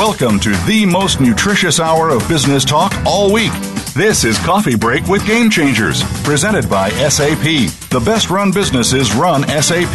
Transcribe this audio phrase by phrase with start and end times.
[0.00, 3.52] Welcome to the most nutritious hour of business talk all week.
[3.94, 7.42] This is Coffee Break with Game Changers, presented by SAP.
[7.90, 9.94] The best run businesses run SAP.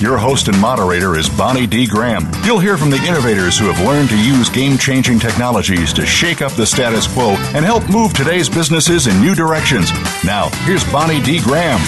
[0.00, 1.88] Your host and moderator is Bonnie D.
[1.88, 2.30] Graham.
[2.44, 6.40] You'll hear from the innovators who have learned to use game changing technologies to shake
[6.40, 9.90] up the status quo and help move today's businesses in new directions.
[10.24, 11.40] Now, here's Bonnie D.
[11.40, 11.80] Graham.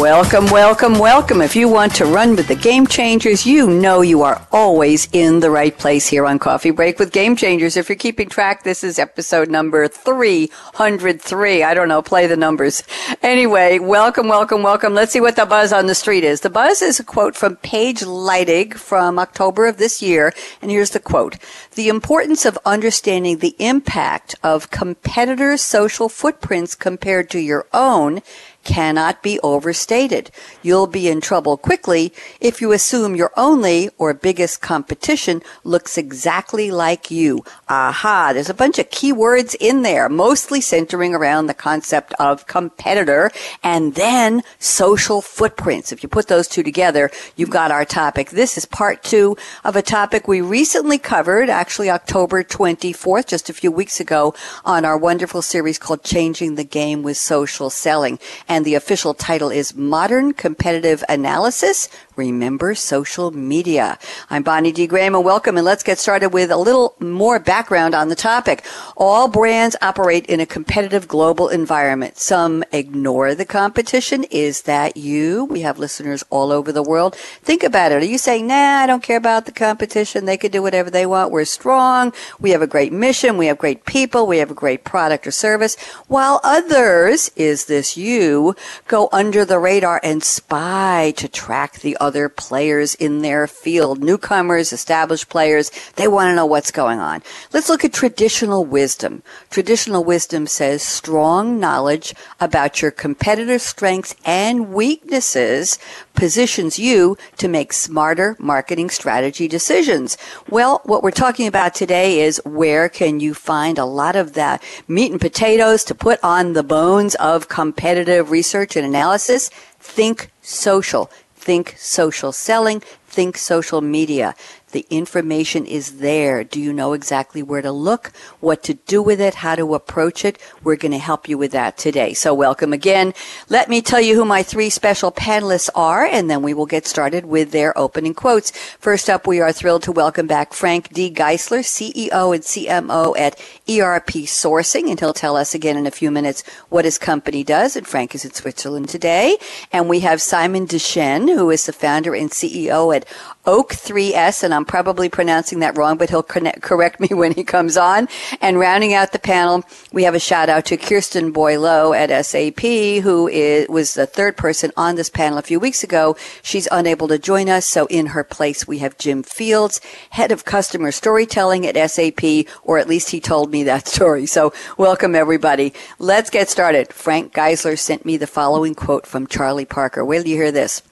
[0.00, 1.40] Welcome, welcome, welcome.
[1.42, 5.38] If you want to run with the Game Changers, you know you are always in
[5.38, 7.76] the right place here on Coffee Break with Game Changers.
[7.76, 10.87] If you're keeping track, this is episode number 300.
[10.96, 11.62] 103.
[11.62, 12.00] I don't know.
[12.00, 12.82] Play the numbers.
[13.22, 14.94] Anyway, welcome, welcome, welcome.
[14.94, 16.40] Let's see what the buzz on the street is.
[16.40, 20.32] The buzz is a quote from Paige Leidig from October of this year.
[20.62, 21.36] And here's the quote.
[21.74, 28.22] The importance of understanding the impact of competitors' social footprints compared to your own
[28.68, 30.30] cannot be overstated.
[30.62, 36.70] You'll be in trouble quickly if you assume your only or biggest competition looks exactly
[36.70, 37.44] like you.
[37.70, 43.30] Aha, there's a bunch of keywords in there, mostly centering around the concept of competitor
[43.62, 45.90] and then social footprints.
[45.90, 48.28] If you put those two together, you've got our topic.
[48.30, 53.54] This is part two of a topic we recently covered, actually October 24th, just a
[53.54, 54.34] few weeks ago,
[54.66, 58.18] on our wonderful series called Changing the Game with Social Selling.
[58.46, 63.96] And and the official title is Modern Competitive Analysis Remember Social Media.
[64.28, 64.88] I'm Bonnie D.
[64.88, 68.64] Graham and welcome and let's get started with a little more background on the topic.
[68.96, 72.18] All brands operate in a competitive global environment.
[72.18, 74.24] Some ignore the competition.
[74.32, 75.44] Is that you?
[75.44, 77.14] We have listeners all over the world.
[77.14, 78.02] Think about it.
[78.02, 80.24] Are you saying, nah, I don't care about the competition.
[80.24, 81.30] They can do whatever they want.
[81.30, 82.12] We're strong.
[82.40, 83.38] We have a great mission.
[83.38, 84.26] We have great people.
[84.26, 85.76] We have a great product or service.
[86.08, 88.56] While others, is this you,
[88.88, 94.02] go under the radar and spy to track the other other players in their field,
[94.02, 95.70] newcomers, established players.
[95.96, 97.22] They want to know what's going on.
[97.52, 99.22] Let's look at traditional wisdom.
[99.50, 105.78] Traditional wisdom says strong knowledge about your competitor strengths and weaknesses
[106.14, 110.16] positions you to make smarter marketing strategy decisions.
[110.48, 114.58] Well, what we're talking about today is where can you find a lot of the
[114.88, 119.50] meat and potatoes to put on the bones of competitive research and analysis?
[119.78, 121.10] Think social.
[121.48, 124.34] Think social selling, think social media.
[124.72, 126.44] The information is there.
[126.44, 130.24] Do you know exactly where to look, what to do with it, how to approach
[130.24, 130.38] it?
[130.62, 132.12] We're going to help you with that today.
[132.14, 133.14] So welcome again.
[133.48, 136.86] Let me tell you who my three special panelists are, and then we will get
[136.86, 138.50] started with their opening quotes.
[138.78, 141.10] First up, we are thrilled to welcome back Frank D.
[141.10, 143.38] Geisler, CEO and CMO at
[143.68, 147.76] ERP Sourcing, and he'll tell us again in a few minutes what his company does.
[147.76, 149.38] And Frank is in Switzerland today.
[149.72, 153.06] And we have Simon Deschênes, who is the founder and CEO at
[153.48, 157.44] Oak 3S, and I'm probably pronouncing that wrong, but he'll connect, correct me when he
[157.44, 158.06] comes on.
[158.42, 162.60] And rounding out the panel, we have a shout out to Kirsten Boileau at SAP,
[163.02, 166.14] who is, was the third person on this panel a few weeks ago.
[166.42, 169.80] She's unable to join us, so in her place we have Jim Fields,
[170.10, 174.26] head of customer storytelling at SAP, or at least he told me that story.
[174.26, 175.72] So welcome everybody.
[175.98, 176.92] Let's get started.
[176.92, 180.04] Frank Geisler sent me the following quote from Charlie Parker.
[180.04, 180.82] Till you hear this.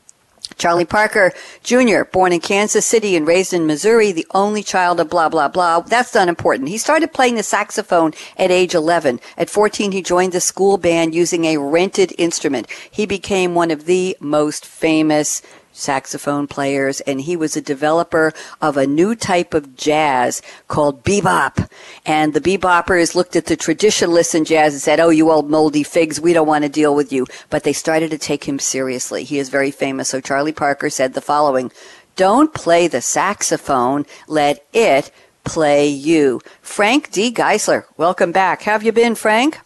[0.59, 5.11] Charlie Parker Jr., born in Kansas City and raised in Missouri, the only child of
[5.11, 5.81] blah, blah, blah.
[5.81, 6.69] That's not important.
[6.69, 9.21] He started playing the saxophone at age 11.
[9.37, 12.69] At 14, he joined the school band using a rented instrument.
[12.91, 15.43] He became one of the most famous
[15.77, 21.69] saxophone players, and he was a developer of a new type of jazz called bebop.
[22.05, 25.83] And the beboppers looked at the traditionalists in jazz and said, Oh, you old moldy
[25.83, 27.27] figs, we don't want to deal with you.
[27.51, 29.25] But they started to take him seriously.
[29.25, 30.09] He is very famous.
[30.09, 31.71] So Charlie Parker said the following
[32.17, 35.11] Don't play the saxophone, let it
[35.45, 36.41] play you.
[36.61, 37.33] Frank D.
[37.33, 38.63] Geisler, welcome back.
[38.63, 39.61] How have you been, Frank?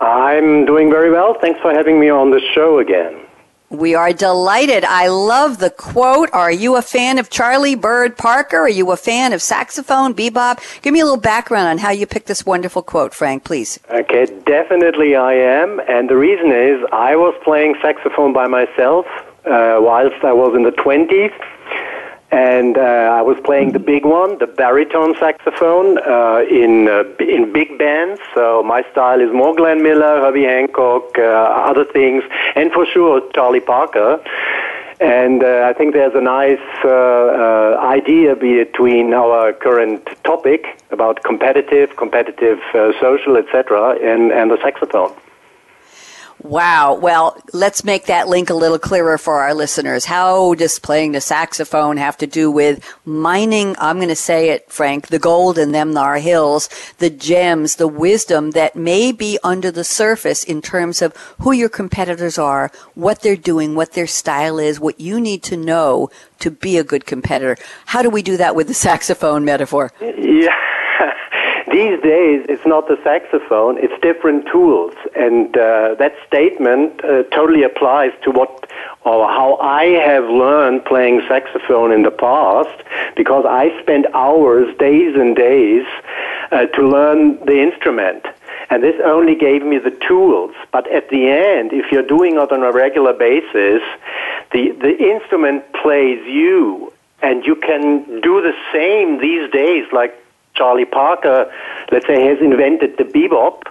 [0.00, 1.36] I'm doing very well.
[1.40, 3.20] Thanks for having me on the show again.
[3.70, 4.84] We are delighted.
[4.84, 6.28] I love the quote.
[6.32, 8.56] Are you a fan of Charlie Bird Parker?
[8.56, 10.58] Are you a fan of saxophone, bebop?
[10.82, 13.78] Give me a little background on how you picked this wonderful quote, Frank, please.
[13.88, 15.80] Okay, definitely I am.
[15.88, 19.06] And the reason is I was playing saxophone by myself
[19.44, 21.32] uh, whilst I was in the 20s
[22.32, 27.52] and uh, I was playing the big one, the baritone saxophone, uh, in uh, in
[27.52, 28.20] big bands.
[28.34, 32.22] So my style is more Glenn Miller, Herbie Hancock, uh, other things,
[32.54, 34.22] and for sure Charlie Parker.
[35.00, 41.96] And uh, I think there's a nice uh, idea between our current topic about competitive,
[41.96, 42.60] competitive
[43.00, 45.12] social, etc., and and the saxophone.
[46.42, 46.94] Wow.
[46.94, 50.06] Well, let's make that link a little clearer for our listeners.
[50.06, 53.76] How does playing the saxophone have to do with mining?
[53.78, 57.86] I'm going to say it, Frank, the gold in them thar hills, the gems, the
[57.86, 63.20] wisdom that may be under the surface in terms of who your competitors are, what
[63.20, 66.08] they're doing, what their style is, what you need to know
[66.38, 67.56] to be a good competitor.
[67.84, 69.92] How do we do that with the saxophone metaphor?
[70.00, 70.56] Yeah.
[71.70, 74.92] These days, it's not the saxophone, it's different tools.
[75.14, 78.68] And uh, that statement uh, totally applies to what
[79.04, 82.76] or how I have learned playing saxophone in the past
[83.16, 85.86] because I spent hours, days and days
[86.50, 88.26] uh, to learn the instrument.
[88.68, 90.54] And this only gave me the tools.
[90.72, 93.82] But at the end, if you're doing it on a regular basis,
[94.52, 96.92] the, the instrument plays you.
[97.22, 100.16] And you can do the same these days, like
[100.54, 101.52] Charlie Parker,
[101.90, 103.62] let's say, has invented the bebop.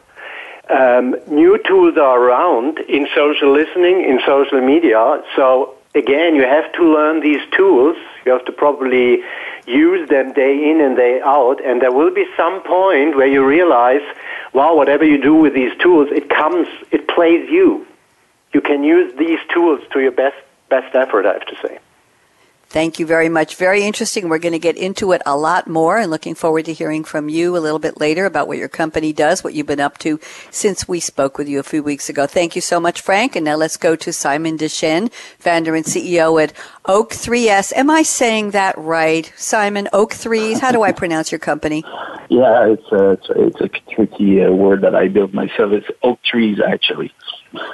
[0.70, 5.24] Um, new tools are around in social listening, in social media.
[5.36, 7.98] So again, you have to learn these tools.
[8.26, 9.24] You have to probably
[9.66, 11.64] use them day in and day out.
[11.66, 14.02] And there will be some point where you realize,
[14.54, 17.86] wow, whatever you do with these tools, it comes, it plays you.
[18.54, 20.38] You can use these tools to your best
[20.70, 21.80] best effort, I have to say.
[22.69, 23.56] Thank you very much.
[23.56, 24.30] Very interesting.
[24.30, 27.27] We're going to get into it a lot more and looking forward to hearing from
[27.27, 30.19] you a little bit later about what your company does, what you've been up to
[30.51, 32.27] since we spoke with you a few weeks ago.
[32.27, 33.36] Thank you so much, Frank.
[33.36, 36.54] And now let's go to Simon Deschênes, founder and CEO at
[36.86, 37.74] Oak 3S.
[37.75, 39.33] Am I saying that right?
[39.36, 40.60] Simon, Oak 3s?
[40.60, 41.83] How do I pronounce your company?
[42.30, 45.71] Yeah, it's a, it's a, it's a tricky uh, word that I built myself.
[45.71, 47.12] It's Oak Trees, actually.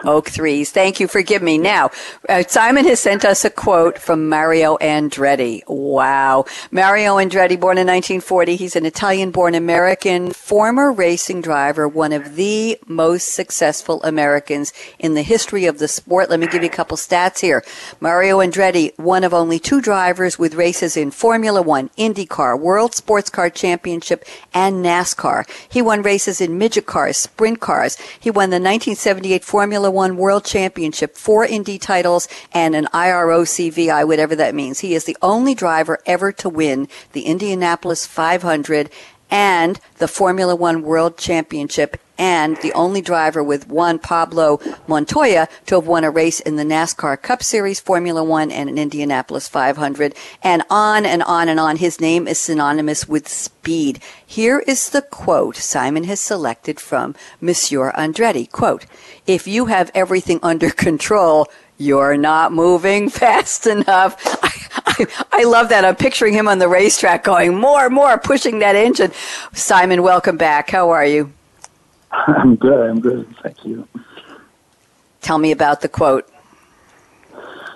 [0.06, 0.72] Oak threes.
[0.72, 1.08] Thank you.
[1.08, 1.58] Forgive me.
[1.58, 1.92] Now,
[2.30, 5.64] uh, Simon has sent us a quote from Mario Andretti.
[5.68, 6.46] Wow.
[6.72, 8.56] Mario Andretti, born in 1940.
[8.56, 15.14] He's an Italian born American, former racing driver, one of the most successful Americans in
[15.14, 16.30] the history of the sport.
[16.30, 17.64] Let me give you a couple stats here.
[18.00, 23.30] Mario Andretti, one of only two drivers with races in Formula One, IndyCar, World Sports
[23.30, 24.24] Car Championship,
[24.54, 25.50] and NASCAR.
[25.68, 27.98] He won races in midget cars, sprint cars.
[28.20, 34.08] He won the 1978 Formula Formula One World Championship, four Indy titles, and an IROCVI,
[34.08, 34.82] whatever that means.
[34.82, 38.92] He is the only driver ever to win the Indianapolis 500
[39.36, 45.76] and the Formula One World Championship and the only driver with Juan Pablo Montoya to
[45.76, 50.16] have won a race in the NASCAR Cup Series, Formula One, and an Indianapolis 500,
[50.42, 51.76] and on and on and on.
[51.76, 54.00] His name is synonymous with speed.
[54.26, 58.50] Here is the quote Simon has selected from Monsieur Andretti.
[58.50, 58.86] Quote,
[59.28, 64.16] if you have everything under control, you're not moving fast enough.
[64.44, 64.52] I,
[64.86, 65.86] I, I, love that.
[65.86, 69.12] I'm picturing him on the racetrack going more, more, pushing that engine.
[69.54, 70.70] Simon, welcome back.
[70.70, 71.32] How are you?
[72.12, 72.90] I'm good.
[72.90, 73.28] I'm good.
[73.42, 73.88] Thank you.
[75.22, 76.30] Tell me about the quote.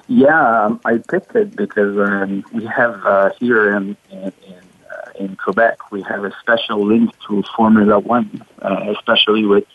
[0.08, 5.12] Yeah, um, I picked it because um, we have uh, here in in, in, uh,
[5.20, 9.66] in, Quebec we have a special link to Formula One, uh, especially with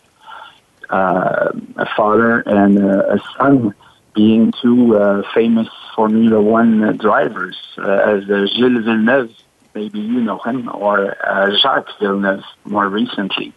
[0.90, 3.74] uh, a father and a son
[4.14, 9.30] being two uh, famous Formula One drivers, uh, as Gilles Villeneuve,
[9.74, 11.16] maybe you know him, or
[11.60, 13.52] Jacques Villeneuve more recently.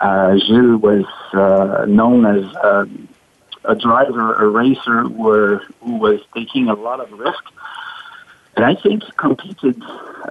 [0.00, 2.86] Uh, Gilles was uh, known as uh,
[3.64, 7.44] a driver, a racer who, were, who was taking a lot of risk.
[8.56, 9.82] And I think competed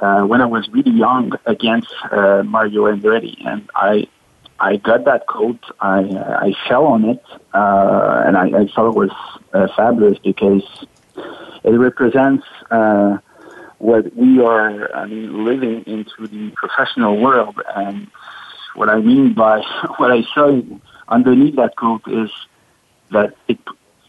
[0.02, 3.46] uh, when I was really young against uh, Mario Andretti.
[3.46, 4.08] And I
[4.60, 5.60] I got that coat.
[5.80, 7.24] I I fell on it,
[7.54, 9.12] uh, and I, I thought it was
[9.54, 10.64] uh, fabulous because
[11.64, 13.18] it represents uh,
[13.78, 14.94] what we are.
[14.96, 18.08] I mean, living into the professional world, and
[18.76, 19.62] what I mean by
[19.98, 20.62] what I saw
[21.08, 22.30] underneath that coat is
[23.12, 23.60] that it,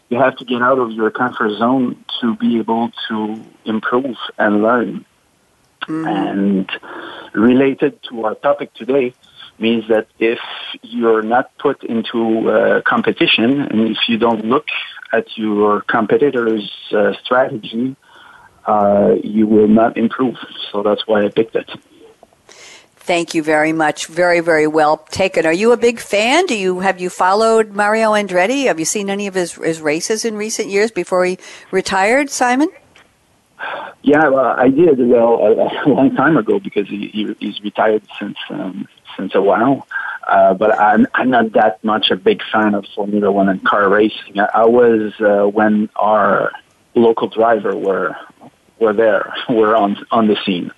[0.09, 4.61] you have to get out of your comfort zone to be able to improve and
[4.61, 5.05] learn.
[5.87, 6.07] Mm-hmm.
[6.07, 6.71] And
[7.33, 9.15] related to our topic today
[9.59, 10.39] means that if
[10.81, 14.65] you're not put into uh, competition and if you don't look
[15.13, 17.95] at your competitor's uh, strategy,
[18.65, 20.35] uh, you will not improve.
[20.71, 21.69] So that's why I picked it.
[23.03, 24.05] Thank you very much.
[24.05, 25.45] Very, very well taken.
[25.45, 26.45] Are you a big fan?
[26.45, 28.65] Do you have you followed Mario Andretti?
[28.65, 31.39] Have you seen any of his, his races in recent years before he
[31.71, 32.69] retired, Simon?
[34.03, 34.99] Yeah, well, I did.
[34.99, 38.87] Well, a, a long time ago because he, he, he's retired since um,
[39.17, 39.87] since a while.
[40.27, 43.89] Uh, but I'm I'm not that much a big fan of Formula One and car
[43.89, 44.39] racing.
[44.39, 46.51] I, I was uh, when our
[46.95, 48.15] local driver were
[48.79, 50.71] were there, were on on the scene.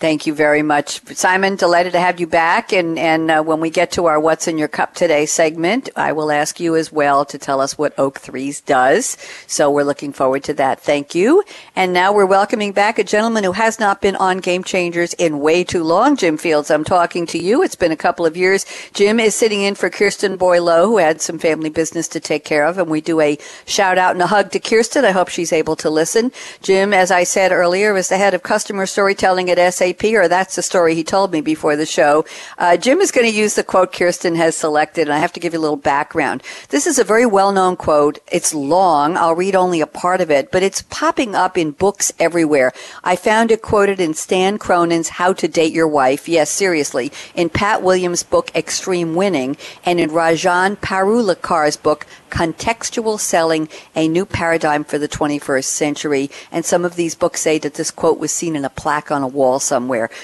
[0.00, 1.04] Thank you very much.
[1.14, 2.72] Simon, delighted to have you back.
[2.72, 6.12] And, and uh, when we get to our What's in Your Cup Today segment, I
[6.12, 9.18] will ask you as well to tell us what Oak Threes does.
[9.46, 10.80] So we're looking forward to that.
[10.80, 11.44] Thank you.
[11.76, 15.38] And now we're welcoming back a gentleman who has not been on Game Changers in
[15.38, 16.16] way too long.
[16.16, 17.62] Jim Fields, I'm talking to you.
[17.62, 18.64] It's been a couple of years.
[18.94, 22.64] Jim is sitting in for Kirsten Boileau, who had some family business to take care
[22.64, 22.78] of.
[22.78, 25.04] And we do a shout out and a hug to Kirsten.
[25.04, 26.32] I hope she's able to listen.
[26.62, 30.28] Jim, as I said earlier, is the head of customer storytelling at SAP SAP, or
[30.28, 32.24] that's the story he told me before the show.
[32.58, 35.40] Uh, Jim is going to use the quote Kirsten has selected, and I have to
[35.40, 36.42] give you a little background.
[36.68, 38.18] This is a very well-known quote.
[38.30, 39.16] It's long.
[39.16, 42.72] I'll read only a part of it, but it's popping up in books everywhere.
[43.04, 46.28] I found it quoted in Stan Cronin's How to Date Your Wife.
[46.28, 47.12] Yes, seriously.
[47.34, 54.24] In Pat Williams' book Extreme Winning, and in Rajan Parulekar's book Contextual Selling, A New
[54.24, 56.30] Paradigm for the 21st Century.
[56.52, 59.22] And some of these books say that this quote was seen in a plaque on
[59.22, 59.79] a wall somewhere.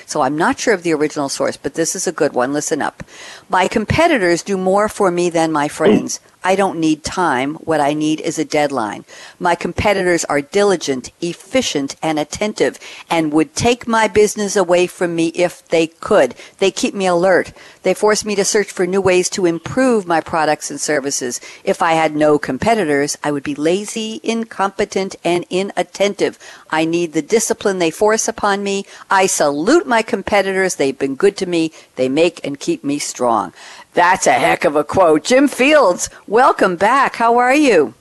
[0.07, 2.53] So I'm not sure of the original source, but this is a good one.
[2.53, 3.03] Listen up.
[3.49, 6.21] My competitors do more for me than my friends.
[6.47, 7.57] I don't need time.
[7.57, 9.05] What I need is a deadline.
[9.41, 12.79] My competitors are diligent, efficient, and attentive
[13.11, 16.37] and would take my business away from me if they could.
[16.59, 17.53] They keep me alert.
[17.83, 21.41] They force me to search for new ways to improve my products and services.
[21.65, 26.39] If I had no competitors, I would be lazy, incompetent, and inattentive.
[26.71, 28.87] I need the discipline they force upon me.
[29.11, 30.77] I salute my competitors.
[30.77, 31.73] They've been good to me.
[31.97, 33.53] They make and keep me strong.
[33.97, 35.25] That's a heck of a quote.
[35.25, 37.17] Jim Fields, welcome back.
[37.17, 37.95] How are you?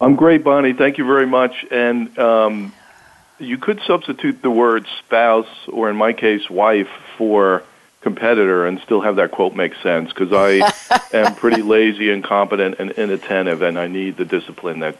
[0.00, 0.72] I'm great, Bonnie.
[0.72, 1.64] Thank you very much.
[1.70, 2.72] And um,
[3.38, 7.62] you could substitute the word spouse, or in my case, wife, for
[8.00, 10.72] competitor and still have that quote make sense because I
[11.16, 14.98] am pretty lazy, incompetent, and inattentive, and I need the discipline that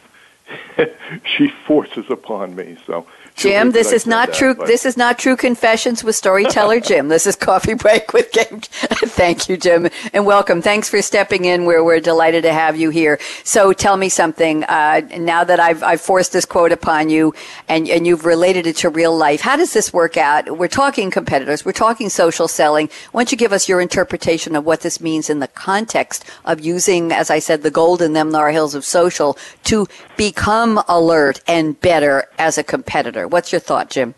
[1.25, 2.77] she forces upon me.
[2.87, 3.09] So
[3.43, 4.55] Jim, this is not that, true.
[4.55, 4.67] But.
[4.69, 7.09] This is not true confessions with storyteller Jim.
[7.09, 8.61] This is coffee break with Game.
[8.61, 10.63] Thank you, Jim, and welcome.
[10.63, 11.65] Thanks for stepping in.
[11.65, 13.19] We're we're delighted to have you here.
[13.45, 14.65] So tell me something.
[14.65, 17.35] Uh, now that I've I've forced this quote upon you,
[17.69, 20.59] and and you've related it to real life, how does this work out?
[20.59, 21.65] We're talking competitors.
[21.65, 22.91] We're talking social selling.
[23.11, 26.61] Why don't you give us your interpretation of what this means in the context of
[26.61, 31.41] using, as I said, the gold in them Nar Hills of social to become alert
[31.49, 33.27] and better as a competitor?
[33.33, 34.15] What's your thought, Jim?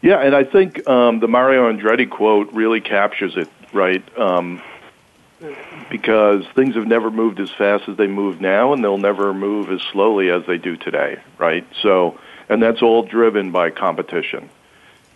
[0.00, 4.02] Yeah, and I think um, the Mario Andretti quote really captures it, right?
[4.18, 4.62] Um,
[5.90, 9.70] because things have never moved as fast as they move now, and they'll never move
[9.70, 11.66] as slowly as they do today, right?
[11.82, 14.48] So, and that's all driven by competition.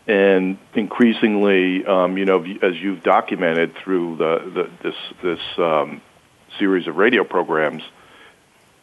[0.07, 6.03] And increasingly, um, you know, as you've documented through the, the this this um,
[6.59, 7.83] series of radio programs,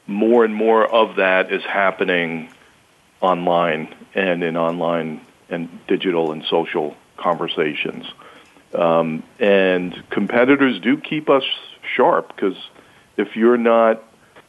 [0.07, 2.49] more and more of that is happening
[3.23, 8.05] online and in online and digital and social conversations.
[8.75, 11.43] Um, and competitors do keep us
[11.95, 12.57] sharp because
[13.17, 14.03] if you're not,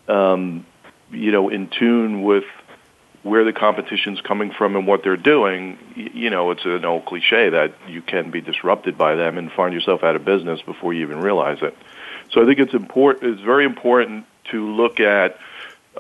[0.09, 0.67] um,
[1.11, 2.45] you know, in tune with
[3.23, 7.51] where the competition's coming from and what they're doing, you know, it's an old cliche
[7.51, 11.03] that you can be disrupted by them and find yourself out of business before you
[11.03, 11.77] even realize it.
[12.33, 13.33] So I think it's important.
[13.33, 15.39] It's very important to look at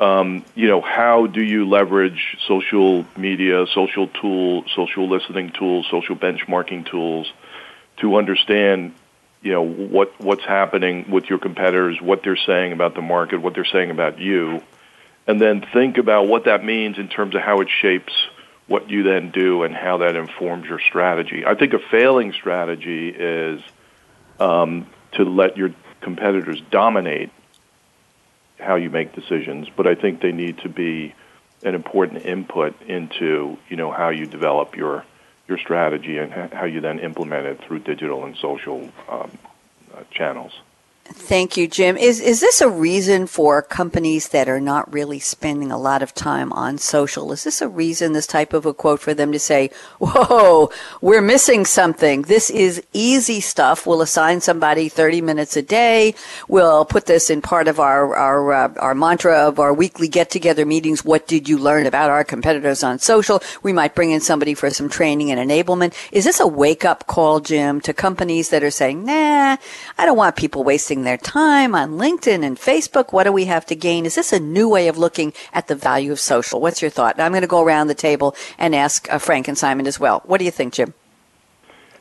[0.00, 6.16] um, you know, how do you leverage social media, social tool, social listening tools, social
[6.16, 7.32] benchmarking tools
[7.98, 8.94] to understand,
[9.42, 13.54] you know, what what's happening with your competitors, what they're saying about the market, what
[13.54, 14.62] they're saying about you,
[15.26, 18.12] and then think about what that means in terms of how it shapes
[18.66, 21.44] what you then do and how that informs your strategy.
[21.46, 23.60] I think a failing strategy is
[24.40, 25.70] um, to let your
[26.00, 27.30] competitors dominate
[28.58, 31.14] how you make decisions, but I think they need to be
[31.62, 35.04] an important input into you know how you develop your
[35.48, 39.30] your strategy and how you then implement it through digital and social um,
[39.94, 40.52] uh, channels.
[41.06, 41.98] Thank you, Jim.
[41.98, 46.14] Is is this a reason for companies that are not really spending a lot of
[46.14, 47.30] time on social?
[47.30, 50.70] Is this a reason, this type of a quote for them to say, "Whoa,
[51.02, 52.22] we're missing something.
[52.22, 53.86] This is easy stuff.
[53.86, 56.14] We'll assign somebody 30 minutes a day.
[56.48, 60.64] We'll put this in part of our our uh, our mantra of our weekly get-together
[60.64, 61.04] meetings.
[61.04, 63.42] What did you learn about our competitors on social?
[63.62, 65.92] We might bring in somebody for some training and enablement.
[66.12, 69.58] Is this a wake-up call, Jim, to companies that are saying, "Nah,
[69.98, 73.12] I don't want people wasting wasting their time on LinkedIn and Facebook.
[73.12, 74.06] What do we have to gain?
[74.06, 76.60] Is this a new way of looking at the value of social?
[76.60, 77.18] What's your thought?
[77.18, 80.22] I'm going to go around the table and ask uh, Frank and Simon as well.
[80.24, 80.94] What do you think, Jim?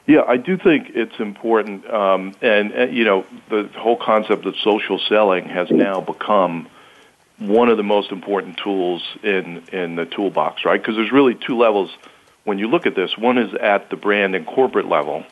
[0.05, 4.55] Yeah, I do think it's important, um, and, and you know, the whole concept of
[4.57, 6.67] social selling has now become
[7.39, 10.79] one of the most important tools in in the toolbox, right?
[10.79, 11.89] Because there's really two levels
[12.43, 13.17] when you look at this.
[13.17, 15.23] One is at the brand and corporate level,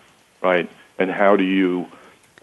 [0.41, 0.69] right?
[0.97, 1.87] And how do you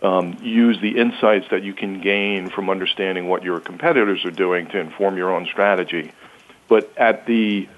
[0.02, 4.68] um, use the insights that you can gain from understanding what your competitors are doing
[4.68, 6.12] to inform your own strategy.
[6.68, 7.68] But at the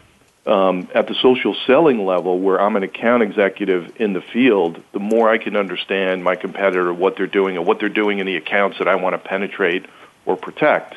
[0.47, 4.99] um, at the social selling level, where I'm an account executive in the field, the
[4.99, 8.37] more I can understand my competitor, what they're doing, and what they're doing in the
[8.37, 9.87] accounts that I want to penetrate
[10.25, 10.97] or protect,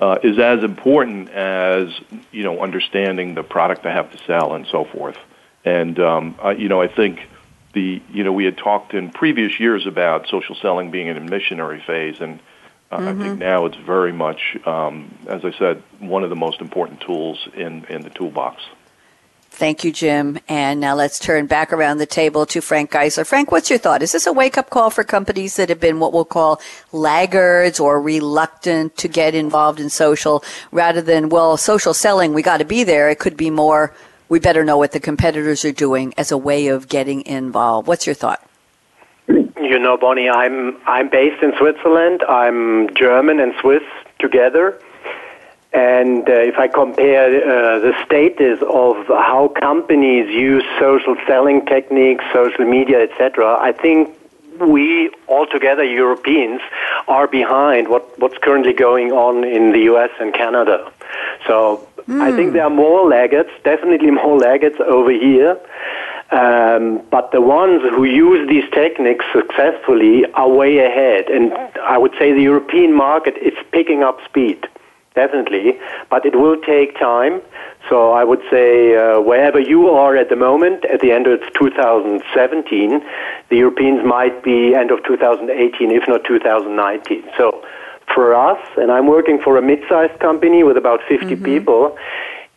[0.00, 1.88] uh, is as important as
[2.30, 5.18] you know understanding the product I have to sell and so forth.
[5.64, 7.20] And um, I, you know, I think
[7.72, 11.20] the you know we had talked in previous years about social selling being in a
[11.20, 12.40] missionary phase, and
[12.90, 13.08] uh, mm-hmm.
[13.08, 13.38] I think mm-hmm.
[13.38, 17.84] now it's very much, um, as I said, one of the most important tools in
[17.86, 18.62] in the toolbox.
[19.54, 20.38] Thank you, Jim.
[20.48, 23.26] And now let's turn back around the table to Frank Geisler.
[23.26, 24.02] Frank, what's your thought?
[24.02, 26.58] Is this a wake up call for companies that have been what we'll call
[26.90, 32.56] laggards or reluctant to get involved in social rather than, well, social selling, we got
[32.56, 33.10] to be there.
[33.10, 33.94] It could be more,
[34.32, 37.86] we better know what the competitors are doing as a way of getting involved.
[37.86, 38.42] What's your thought?
[39.28, 42.24] You know, Bonnie, I'm I'm based in Switzerland.
[42.26, 43.82] I'm German and Swiss
[44.18, 44.80] together.
[45.74, 52.24] And uh, if I compare uh, the status of how companies use social selling techniques,
[52.32, 54.16] social media, etc., I think
[54.60, 56.62] we altogether Europeans
[57.06, 60.90] are behind what, what's currently going on in the US and Canada.
[61.46, 62.20] So mm.
[62.20, 65.58] I think there are more laggards, definitely more laggards over here.
[66.30, 71.28] Um, but the ones who use these techniques successfully are way ahead.
[71.28, 74.66] And I would say the European market is picking up speed
[75.14, 75.78] definitely,
[76.10, 77.40] but it will take time.
[77.88, 81.40] So I would say uh, wherever you are at the moment, at the end of
[81.54, 83.02] 2017,
[83.50, 87.24] the Europeans might be end of 2018, if not 2019.
[87.36, 87.62] So
[88.14, 91.44] for us, and I'm working for a mid-sized company with about 50 mm-hmm.
[91.44, 91.96] people,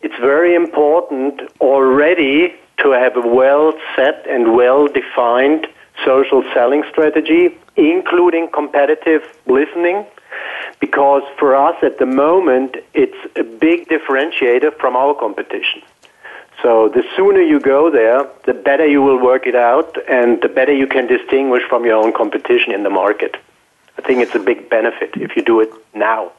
[0.02, 5.66] it's very important already to have a well set and well defined
[6.04, 10.06] social selling strategy, including competitive listening
[10.80, 15.82] because for us at the moment, it's a big differentiator from our competition.
[16.62, 20.48] So the sooner you go there, the better you will work it out and the
[20.48, 23.36] better you can distinguish from your own competition in the market.
[23.98, 26.32] I think it's a big benefit if you do it now.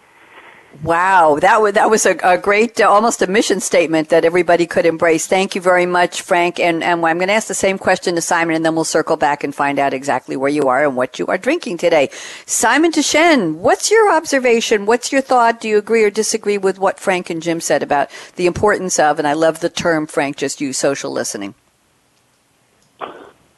[0.84, 4.68] Wow, that was that was a, a great, uh, almost a mission statement that everybody
[4.68, 5.26] could embrace.
[5.26, 6.60] Thank you very much, Frank.
[6.60, 9.18] And, and I'm going to ask the same question to Simon, and then we'll circle
[9.18, 12.10] back and find out exactly where you are and what you are drinking today.
[12.46, 14.86] Simon Deschênes, what's your observation?
[14.86, 15.62] What's your thought?
[15.62, 19.18] Do you agree or disagree with what Frank and Jim said about the importance of,
[19.18, 21.56] and I love the term Frank just used, social listening?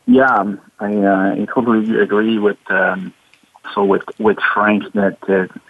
[0.05, 3.13] Yeah, I, uh, I totally agree with um,
[3.73, 5.17] so with with Frank that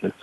[0.01, 0.15] it's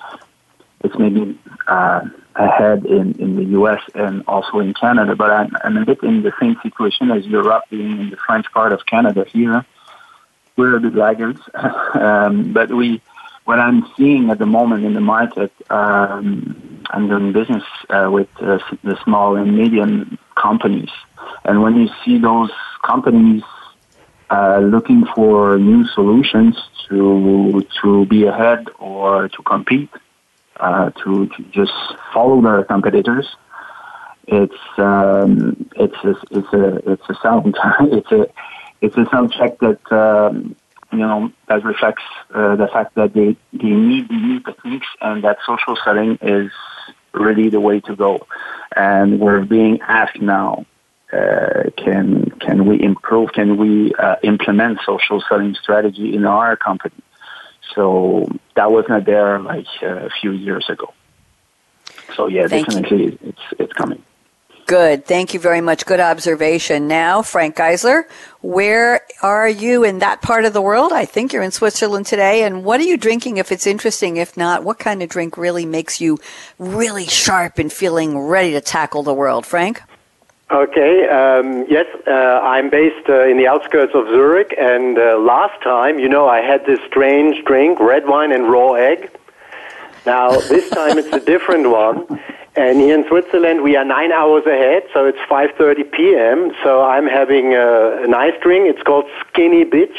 [0.84, 2.02] it's maybe uh,
[2.36, 3.80] ahead in, in the U.S.
[3.94, 5.16] and also in Canada.
[5.16, 8.46] But I'm, I'm a bit in the same situation as Europe, being in the French
[8.52, 9.64] part of Canada here.
[10.56, 11.40] We're a bit laggards,
[11.94, 13.02] um, but we,
[13.44, 18.28] what I'm seeing at the moment in the market, um, I'm doing business uh, with
[18.40, 20.88] uh, the small and medium companies,
[21.44, 22.50] and when you see those
[22.82, 23.42] companies
[24.30, 26.56] uh, looking for new solutions
[26.88, 29.90] to to be ahead or to compete,
[30.58, 31.72] uh, to, to just
[32.12, 33.26] follow their competitors.
[34.26, 38.26] It's um, it's a, it's a it's a sound it's a
[38.80, 40.56] it's a sound check that um,
[40.92, 42.02] you know that reflects
[42.34, 46.50] uh, the fact that they they need new techniques and that social selling is
[47.14, 48.26] really the way to go.
[48.74, 50.66] And we're being asked now
[51.12, 53.32] uh, can can we improve?
[53.32, 56.94] Can we uh, implement social selling strategy in our company?
[57.74, 60.92] So that was not there like a few years ago.
[62.16, 63.18] So yeah, Thank definitely you.
[63.22, 64.02] it's it's coming.
[64.66, 65.06] Good.
[65.06, 65.86] Thank you very much.
[65.86, 66.88] Good observation.
[66.88, 68.02] Now, Frank Geisler,
[68.40, 70.92] where are you in that part of the world?
[70.92, 72.42] I think you're in Switzerland today.
[72.42, 74.16] And what are you drinking if it's interesting?
[74.16, 76.18] If not, what kind of drink really makes you
[76.58, 79.46] really sharp and feeling ready to tackle the world?
[79.46, 79.82] Frank?
[80.50, 81.08] Okay.
[81.08, 85.98] Um, yes, uh, I'm based uh, in the outskirts of Zurich, and uh, last time,
[85.98, 89.10] you know, I had this strange drink, red wine and raw egg.
[90.04, 92.06] Now this time it's a different one,
[92.54, 96.52] and here in Switzerland we are nine hours ahead, so it's 5:30 p.m.
[96.62, 98.68] So I'm having a, a nice drink.
[98.68, 99.98] It's called Skinny Bitch.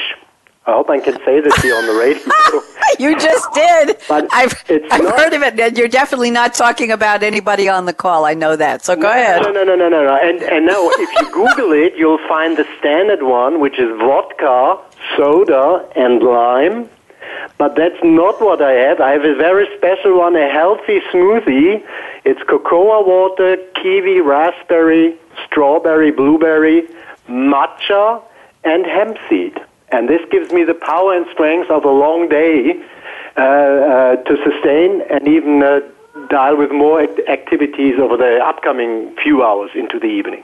[0.68, 2.62] I hope I can say this here on the radio.
[3.00, 3.98] you just did.
[4.10, 4.54] But I've,
[4.92, 5.58] I've not, heard of it.
[5.58, 8.26] And you're definitely not talking about anybody on the call.
[8.26, 8.84] I know that.
[8.84, 9.42] So go no, ahead.
[9.44, 10.18] No, no, no, no, no, no.
[10.22, 14.78] And, and now, if you Google it, you'll find the standard one, which is vodka,
[15.16, 16.90] soda, and lime.
[17.58, 19.00] But that's not what I have.
[19.00, 21.82] I have a very special one, a healthy smoothie.
[22.26, 26.90] It's cocoa water, kiwi, raspberry, strawberry, blueberry,
[27.30, 28.22] matcha,
[28.66, 29.58] and hemp seed.
[29.90, 32.82] And this gives me the power and strength of a long day
[33.38, 35.80] uh, uh, to sustain and even uh,
[36.30, 40.44] dial with more activities over the upcoming few hours into the evening.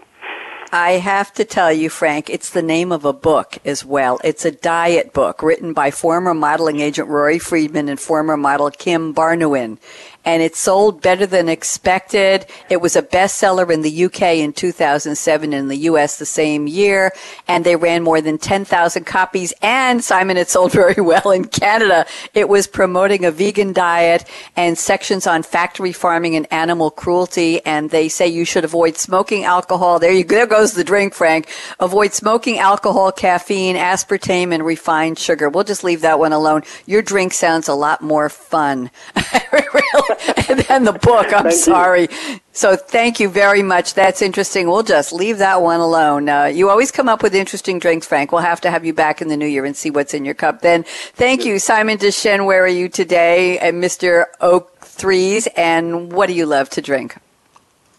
[0.71, 4.19] I have to tell you, Frank, it's the name of a book as well.
[4.23, 9.13] It's a diet book written by former modeling agent Rory Freedman and former model Kim
[9.13, 9.77] Barnouin
[10.25, 12.45] and it sold better than expected.
[12.69, 17.11] It was a bestseller in the UK in 2007 in the US the same year,
[17.47, 19.53] and they ran more than 10,000 copies.
[19.61, 22.05] And Simon, it sold very well in Canada.
[22.33, 27.63] It was promoting a vegan diet and sections on factory farming and animal cruelty.
[27.65, 29.99] And they say you should avoid smoking alcohol.
[29.99, 31.47] There you there goes the drink, Frank.
[31.79, 35.49] Avoid smoking alcohol, caffeine, aspartame, and refined sugar.
[35.49, 36.63] We'll just leave that one alone.
[36.85, 38.89] Your drink sounds a lot more fun.
[39.51, 40.12] really
[40.67, 41.33] than the book.
[41.33, 42.01] I'm thank sorry.
[42.03, 42.39] You.
[42.51, 43.93] So thank you very much.
[43.93, 44.67] That's interesting.
[44.67, 46.29] We'll just leave that one alone.
[46.29, 48.31] Uh, you always come up with interesting drinks, Frank.
[48.31, 50.35] We'll have to have you back in the new year and see what's in your
[50.35, 50.83] cup then.
[50.83, 52.45] Thank you, Simon Deschênes.
[52.45, 53.57] Where are you today?
[53.59, 54.25] And Mr.
[54.41, 55.47] Oak Threes.
[55.57, 57.17] And what do you love to drink?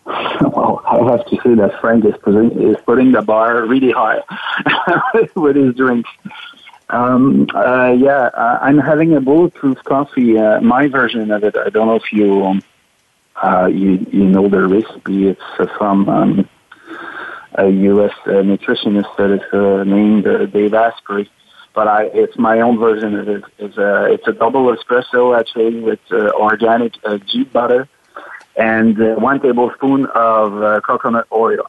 [0.07, 4.20] Well, I have to say that Frank is putting, is putting the bar really high
[5.35, 6.11] with his drinks.
[6.90, 10.38] Um, uh, yeah, uh, I'm having a bulletproof coffee.
[10.38, 11.57] Uh, my version of it.
[11.57, 12.62] I don't know if you um,
[13.42, 15.29] uh, you you know the recipe.
[15.29, 16.49] It's uh, from um,
[17.55, 18.12] a U.S.
[18.27, 21.31] Uh, nutritionist that is uh, named uh, Dave Asprey.
[21.75, 23.44] But I, it's my own version of it.
[23.59, 27.88] It's a it's a double espresso actually with uh, organic uh, ghee butter
[28.57, 31.68] and uh, one tablespoon of uh, coconut oil.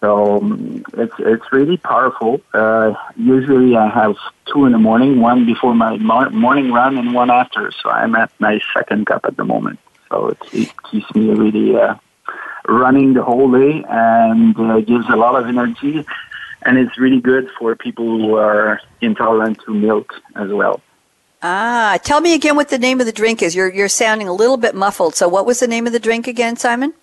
[0.00, 2.40] So um, it's it's really powerful.
[2.54, 7.30] Uh, usually I have two in the morning, one before my morning run and one
[7.30, 7.72] after.
[7.82, 9.80] So I'm at my second cup at the moment.
[10.08, 11.96] So it, it keeps me really uh,
[12.68, 16.06] running the whole day and uh, gives a lot of energy.
[16.62, 20.80] And it's really good for people who are intolerant to milk as well.
[21.42, 23.54] Ah, tell me again what the name of the drink is.
[23.54, 25.14] You're you're sounding a little bit muffled.
[25.14, 26.94] So what was the name of the drink again, Simon?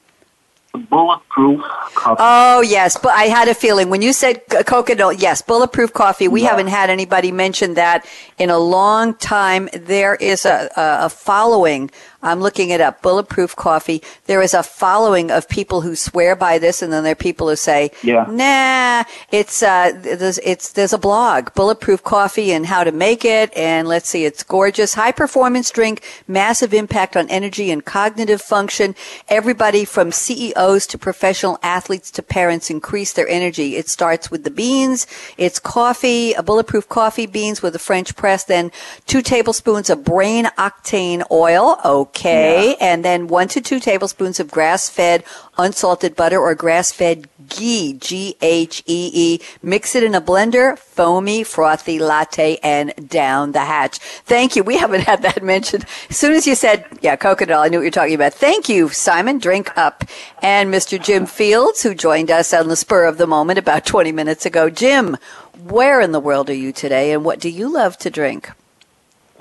[0.77, 1.61] Bulletproof
[1.95, 2.17] coffee.
[2.19, 5.19] Oh yes, but I had a feeling when you said coconut.
[5.19, 6.27] Yes, bulletproof coffee.
[6.27, 6.49] We yeah.
[6.49, 8.05] haven't had anybody mention that
[8.38, 9.69] in a long time.
[9.73, 11.91] There is a, a, a following
[12.25, 13.03] I'm looking it up.
[13.03, 14.01] Bulletproof coffee.
[14.25, 17.47] There is a following of people who swear by this, and then there are people
[17.47, 18.25] who say, yeah.
[18.27, 23.55] "Nah, it's uh, there's it's there's a blog, Bulletproof Coffee, and how to make it,
[23.55, 28.95] and let's see, it's gorgeous, high performance drink, massive impact on energy and cognitive function.
[29.29, 33.75] Everybody from CEOs to professional athletes to parents increase their energy.
[33.75, 35.05] It starts with the beans.
[35.38, 38.71] It's coffee, a bulletproof coffee beans with a French press, then
[39.05, 41.79] two tablespoons of brain octane oil.
[41.85, 42.69] Okay Okay.
[42.69, 42.75] Yeah.
[42.80, 45.23] And then one to two tablespoons of grass fed
[45.58, 49.39] unsalted butter or grass fed ghee, G H E E.
[49.62, 53.99] Mix it in a blender, foamy, frothy latte, and down the hatch.
[53.99, 54.63] Thank you.
[54.63, 55.86] We haven't had that mentioned.
[56.10, 58.34] As soon as you said, yeah, coconut, I knew what you're talking about.
[58.34, 59.38] Thank you, Simon.
[59.38, 60.06] Drink up.
[60.41, 61.01] And Mr.
[61.01, 64.69] Jim Fields, who joined us on the spur of the moment about 20 minutes ago.
[64.69, 65.17] Jim,
[65.63, 68.51] where in the world are you today and what do you love to drink?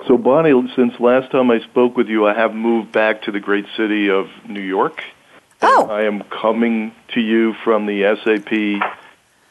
[0.07, 3.39] So, Bonnie, since last time I spoke with you, I have moved back to the
[3.39, 5.01] great city of New York.
[5.61, 5.87] Oh.
[5.89, 8.91] I am coming to you from the SAP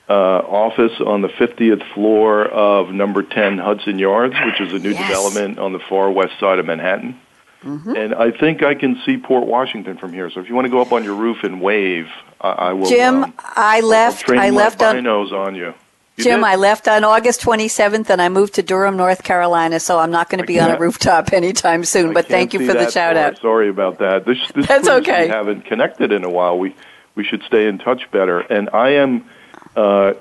[0.08, 4.90] uh, office on the 50th floor of number 10 Hudson Yards, which is a new
[4.90, 5.08] yes.
[5.08, 7.18] development on the far west side of Manhattan.
[7.62, 7.96] Mm-hmm.
[7.96, 10.30] And I think I can see Port Washington from here.
[10.30, 12.86] So if you want to go up on your roof and wave, I, I will.
[12.86, 14.28] Jim, um, I left.
[14.28, 15.72] I left on on you.
[16.16, 16.46] You Jim, did?
[16.46, 20.28] I left on August 27th and I moved to Durham, North Carolina, so I'm not
[20.28, 22.10] going to be on a rooftop anytime soon.
[22.10, 23.24] I but thank you for the shout far.
[23.24, 23.38] out.
[23.38, 24.24] Sorry about that.
[24.24, 25.26] This, this That's okay.
[25.26, 26.58] We haven't connected in a while.
[26.58, 26.76] We
[27.14, 28.40] we should stay in touch better.
[28.40, 29.28] And I am
[29.76, 30.14] uh,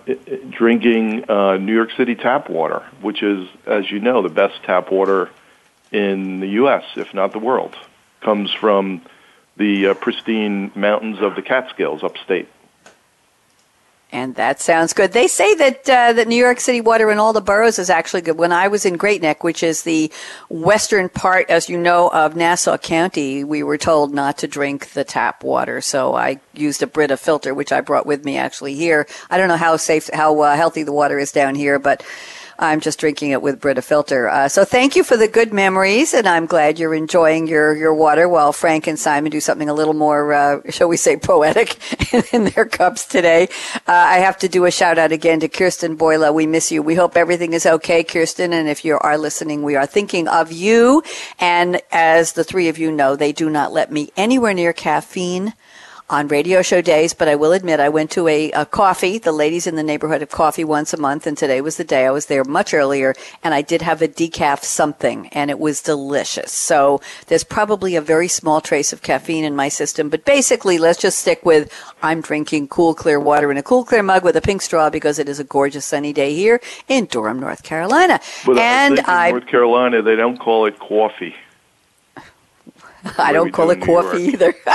[0.49, 4.91] drinking uh, New York City tap water, which is, as you know, the best tap
[4.91, 5.29] water
[5.91, 7.75] in the U.S., if not the world.
[8.21, 9.01] Comes from
[9.57, 12.47] the uh, pristine mountains of the Catskills upstate.
[14.13, 15.11] And that sounds good.
[15.11, 18.21] They say that uh, that New York City water in all the boroughs is actually
[18.21, 18.37] good.
[18.37, 20.11] When I was in Great Neck, which is the
[20.49, 25.03] western part, as you know, of Nassau County, we were told not to drink the
[25.03, 25.81] tap water.
[25.81, 29.07] So I used a Brita filter, which I brought with me actually here.
[29.31, 32.05] I don't know how safe, how uh, healthy the water is down here, but
[32.59, 34.29] I'm just drinking it with Brita filter.
[34.29, 37.93] Uh, so thank you for the good memories, and I'm glad you're enjoying your, your
[37.93, 41.77] water while Frank and Simon do something a little more, uh, shall we say, poetic
[42.33, 43.47] in their cups today.
[43.87, 46.33] Uh, I have to do a shout out again to Kirsten Boileau.
[46.33, 46.83] We miss you.
[46.83, 50.51] We hope everything is okay, Kirsten, and if you are listening, we are thinking of
[50.51, 51.03] you.
[51.39, 55.53] And as the three of you know, they do not let me anywhere near caffeine
[56.09, 59.17] on radio show days, but I will admit I went to a, a, coffee.
[59.17, 62.05] The ladies in the neighborhood have coffee once a month, and today was the day
[62.05, 65.81] I was there much earlier, and I did have a decaf something, and it was
[65.81, 66.51] delicious.
[66.51, 70.99] So there's probably a very small trace of caffeine in my system, but basically, let's
[70.99, 74.41] just stick with I'm drinking cool, clear water in a cool, clear mug with a
[74.41, 78.19] pink straw because it is a gorgeous sunny day here in Durham, North Carolina.
[78.45, 81.33] But and I, North Carolina, they don't call it coffee.
[83.17, 84.53] I don't call it coffee either.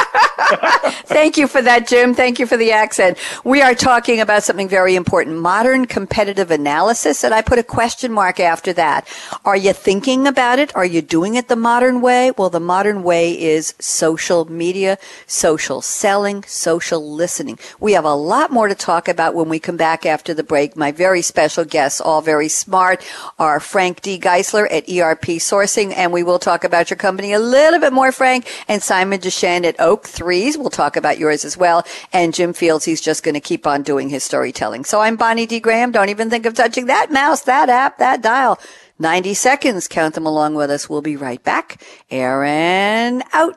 [1.08, 2.14] Thank you for that, Jim.
[2.14, 3.18] Thank you for the accent.
[3.44, 8.12] We are talking about something very important modern competitive analysis, and I put a question
[8.12, 9.08] mark after that.
[9.44, 10.74] Are you thinking about it?
[10.76, 12.30] Are you doing it the modern way?
[12.30, 17.58] Well, the modern way is social media, social selling, social listening.
[17.80, 20.76] We have a lot more to talk about when we come back after the break.
[20.76, 23.04] My very special guests, all very smart,
[23.38, 24.18] are Frank D.
[24.18, 28.12] Geisler at ERP Sourcing, and we will talk about your company a little bit more,
[28.18, 30.58] Frank, and Simon Deschênes at Oak Threes.
[30.58, 31.86] We'll talk about yours as well.
[32.12, 34.84] And Jim Fields, he's just going to keep on doing his storytelling.
[34.84, 35.60] So I'm Bonnie D.
[35.60, 35.92] Graham.
[35.92, 38.58] Don't even think of touching that mouse, that app, that dial.
[38.98, 39.86] 90 seconds.
[39.86, 40.90] Count them along with us.
[40.90, 41.80] We'll be right back.
[42.10, 43.56] Aaron out.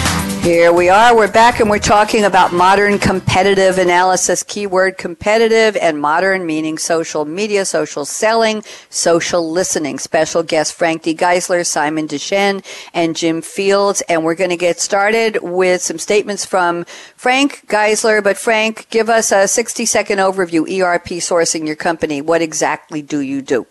[0.41, 1.15] Here we are.
[1.15, 4.41] We're back and we're talking about modern competitive analysis.
[4.41, 9.99] Keyword competitive and modern meaning social media, social selling, social listening.
[9.99, 11.13] Special guests Frank D.
[11.13, 14.01] Geisler, Simon Deschênes, and Jim Fields.
[14.09, 18.23] And we're going to get started with some statements from Frank Geisler.
[18.23, 20.61] But Frank, give us a 60 second overview.
[20.63, 22.19] ERP sourcing your company.
[22.19, 23.67] What exactly do you do?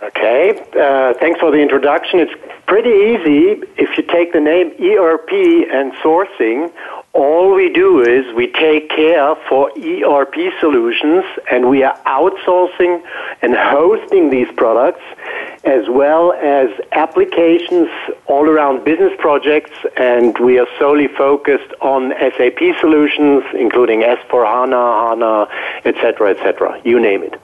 [0.00, 2.20] Okay, uh, thanks for the introduction.
[2.20, 3.62] It's pretty easy.
[3.76, 5.30] If you take the name ERP
[5.70, 6.72] and sourcing,
[7.12, 13.02] all we do is we take care for ERP solutions and we are outsourcing
[13.40, 15.02] and hosting these products
[15.64, 17.88] as well as applications
[18.26, 25.48] all around business projects, and we are solely focused on SAP solutions, including S4HANA, HANA,
[25.86, 27.40] etc., etc., you name it.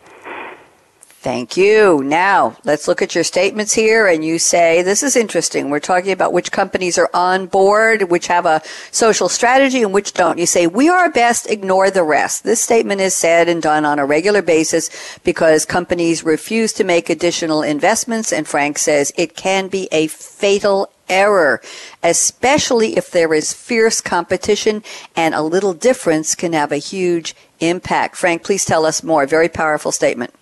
[1.23, 2.03] Thank you.
[2.03, 4.07] Now, let's look at your statements here.
[4.07, 5.69] And you say, this is interesting.
[5.69, 10.15] We're talking about which companies are on board, which have a social strategy, and which
[10.15, 10.39] don't.
[10.39, 12.45] You say, we are best, ignore the rest.
[12.45, 14.89] This statement is said and done on a regular basis
[15.23, 18.33] because companies refuse to make additional investments.
[18.33, 21.61] And Frank says it can be a fatal error,
[22.03, 24.83] especially if there is fierce competition
[25.15, 28.17] and a little difference can have a huge impact.
[28.17, 29.27] Frank, please tell us more.
[29.27, 30.33] Very powerful statement.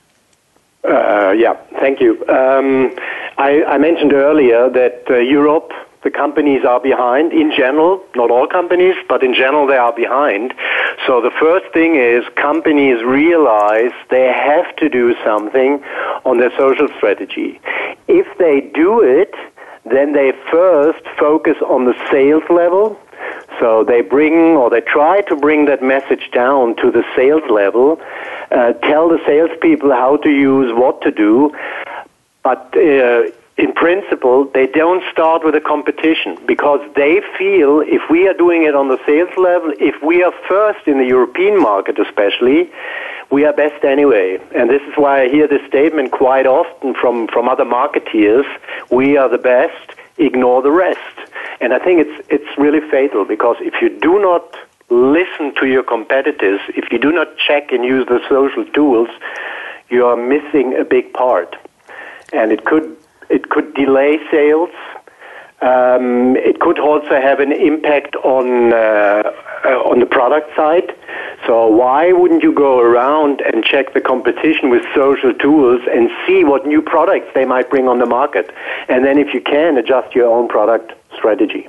[0.89, 2.13] Uh, yeah, thank you.
[2.29, 2.97] Um,
[3.37, 5.71] I, I, mentioned earlier that uh, Europe,
[6.03, 10.55] the companies are behind in general, not all companies, but in general they are behind.
[11.07, 15.85] So the first thing is companies realize they have to do something
[16.25, 17.61] on their social strategy.
[18.07, 19.35] If they do it,
[19.85, 22.99] then they first focus on the sales level
[23.59, 28.01] so they bring or they try to bring that message down to the sales level,
[28.51, 31.55] uh, tell the salespeople how to use what to do,
[32.43, 33.25] but uh,
[33.59, 38.63] in principle, they don't start with a competition because they feel if we are doing
[38.63, 42.71] it on the sales level, if we are first in the European market especially,
[43.31, 44.39] we are best anyway.
[44.55, 48.47] And this is why I hear this statement quite often from, from other marketeers,
[48.91, 51.28] we are the best, ignore the rest.
[51.61, 54.57] And I think it's, it's really fatal because if you do not
[54.91, 59.09] listen to your competitors, if you do not check and use the social tools,
[59.91, 61.57] you are missing a big part.
[62.33, 62.97] And it could,
[63.29, 64.71] it could delay sales.
[65.61, 69.33] Um, it could also have an impact on, uh,
[69.65, 70.95] uh, on the product side.
[71.47, 76.45] So why wouldn't you go around and check the competition with social tools and see
[76.45, 78.55] what new products they might bring on the market?
[78.89, 81.69] And then if you can, adjust your own product strategy.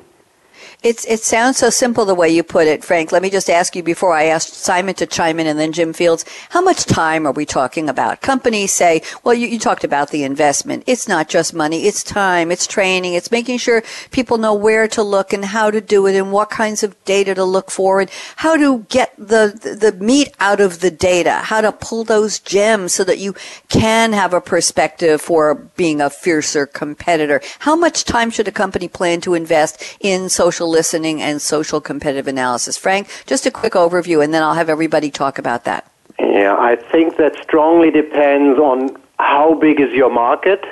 [0.81, 3.11] It's, it sounds so simple the way you put it, Frank.
[3.11, 5.91] Let me just ask you before I ask Simon to chime in and then Jim
[5.91, 8.21] Fields, how much time are we talking about?
[8.21, 10.85] Companies say, well, you, you talked about the investment.
[10.87, 11.85] It's not just money.
[11.85, 12.49] It's time.
[12.49, 13.15] It's training.
[13.15, 16.49] It's making sure people know where to look and how to do it and what
[16.49, 20.79] kinds of data to look for and how to get the, the meat out of
[20.79, 23.35] the data, how to pull those gems so that you
[23.67, 27.41] can have a perspective for being a fiercer competitor.
[27.59, 32.27] How much time should a company plan to invest in social listening and social competitive
[32.27, 32.77] analysis.
[32.77, 35.89] Frank, just a quick overview, and then I'll have everybody talk about that.
[36.19, 40.63] Yeah, I think that strongly depends on how big is your market,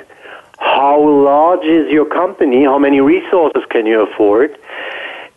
[0.58, 4.58] how large is your company, how many resources can you afford,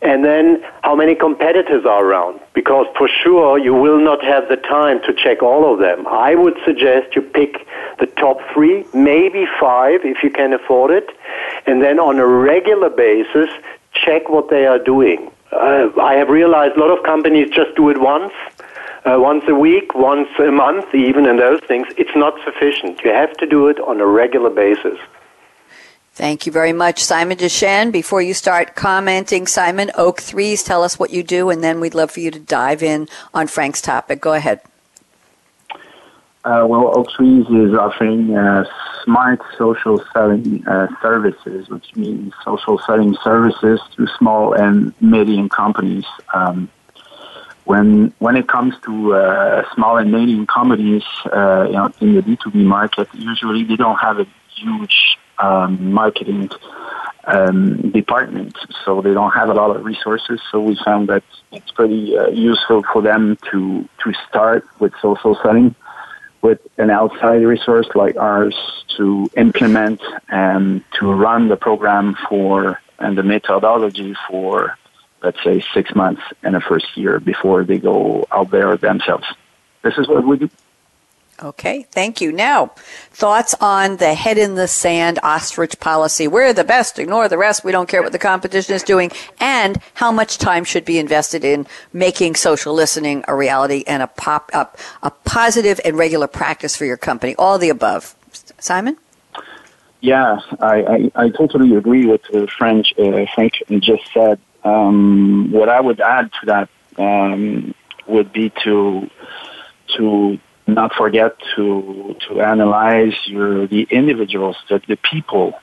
[0.01, 2.39] and then how many competitors are around.
[2.53, 6.07] Because for sure you will not have the time to check all of them.
[6.07, 7.67] I would suggest you pick
[7.99, 11.09] the top three, maybe five if you can afford it,
[11.67, 13.49] and then on a regular basis
[13.93, 15.31] check what they are doing.
[15.51, 18.33] Uh, I have realized a lot of companies just do it once,
[19.05, 21.87] uh, once a week, once a month, even, and those things.
[21.97, 23.01] It's not sufficient.
[23.03, 24.97] You have to do it on a regular basis.
[26.13, 27.91] Thank you very much, Simon Deschênes.
[27.91, 32.11] Before you start commenting, Simon, Oak3s, tell us what you do, and then we'd love
[32.11, 34.19] for you to dive in on Frank's topic.
[34.19, 34.61] Go ahead.
[36.43, 38.63] Uh, well, Oak is offering uh,
[39.03, 46.05] smart social selling uh, services, which means social selling services to small and medium companies.
[46.33, 46.67] Um,
[47.65, 52.23] when when it comes to uh, small and medium companies, uh, you know, in the
[52.23, 54.25] B two B market, usually they don't have a
[54.55, 56.49] huge um, marketing
[57.25, 60.41] um, department, so they don't have a lot of resources.
[60.51, 65.35] So we found that it's pretty uh, useful for them to to start with social
[65.43, 65.75] selling
[66.41, 68.55] with an outside resource like ours
[68.97, 74.77] to implement and to run the program for and the methodology for
[75.23, 79.25] let's say six months in the first year before they go out there themselves.
[79.83, 80.49] This is what we do.
[81.43, 82.31] Okay, thank you.
[82.31, 82.67] Now,
[83.09, 86.27] thoughts on the head in the sand ostrich policy.
[86.27, 89.81] We're the best, ignore the rest, we don't care what the competition is doing, and
[89.95, 94.51] how much time should be invested in making social listening a reality and a pop
[94.53, 97.33] up a positive and regular practice for your company.
[97.39, 98.15] All the above.
[98.59, 98.97] Simon?
[100.01, 104.39] Yeah, I, I, I totally agree with what French, uh, Frank just said.
[104.63, 107.73] Um, what I would add to that um,
[108.05, 109.09] would be to
[109.97, 110.39] to
[110.73, 115.59] not forget to to analyze your the individuals, the, the people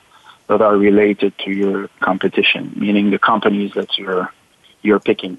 [0.47, 4.31] that are related to your competition, meaning the companies that you're
[4.81, 5.37] you're picking.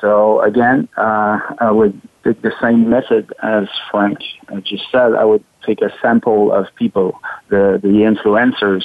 [0.00, 4.18] So again, uh, I would the same method as Frank
[4.62, 5.14] just said.
[5.14, 8.84] I would take a sample of people, the, the influencers.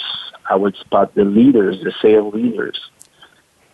[0.49, 2.79] I would spot the leaders, the sales leaders.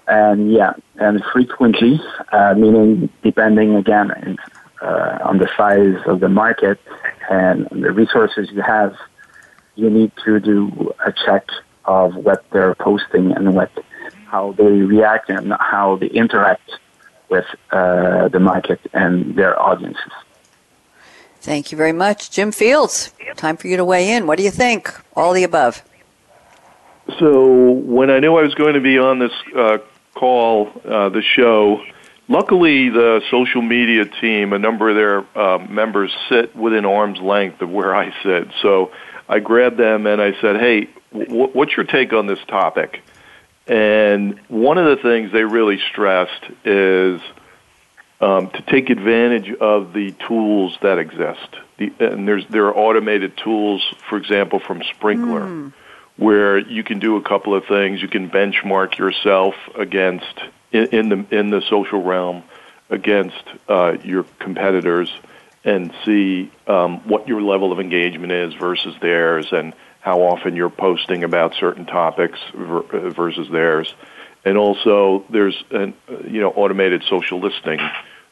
[0.08, 2.02] And yeah, and frequently,
[2.32, 4.38] uh, meaning depending again
[4.82, 6.80] uh, on the size of the market
[7.30, 8.96] and the resources you have,
[9.76, 11.48] you need to do a check
[11.86, 13.72] of what they're posting and what
[14.26, 16.70] how they react and how they interact
[17.30, 20.12] with uh, the market and their audiences.
[21.42, 22.30] Thank you very much.
[22.30, 24.28] Jim Fields, time for you to weigh in.
[24.28, 24.94] What do you think?
[25.16, 25.84] All the above.
[27.18, 29.80] So, when I knew I was going to be on this uh,
[30.14, 31.82] call, uh, the show,
[32.30, 37.62] luckily the social media team, a number of their uh, members sit within arm's length
[37.62, 38.48] of where I sit.
[38.62, 38.92] So,
[39.30, 43.04] I grabbed them and I said, hey, w- what's your take on this topic?
[43.68, 47.22] And one of the things they really stressed is
[48.20, 51.56] um, to take advantage of the tools that exist.
[51.78, 55.74] The, and there's there are automated tools, for example, from Sprinklr, mm.
[56.18, 58.02] where you can do a couple of things.
[58.02, 60.42] You can benchmark yourself against
[60.72, 62.44] in, in the in the social realm
[62.90, 65.12] against uh, your competitors
[65.64, 70.70] and see um, what your level of engagement is versus theirs and how often you're
[70.70, 73.94] posting about certain topics versus theirs.
[74.46, 75.94] And also, there's an
[76.26, 77.80] you know automated social listing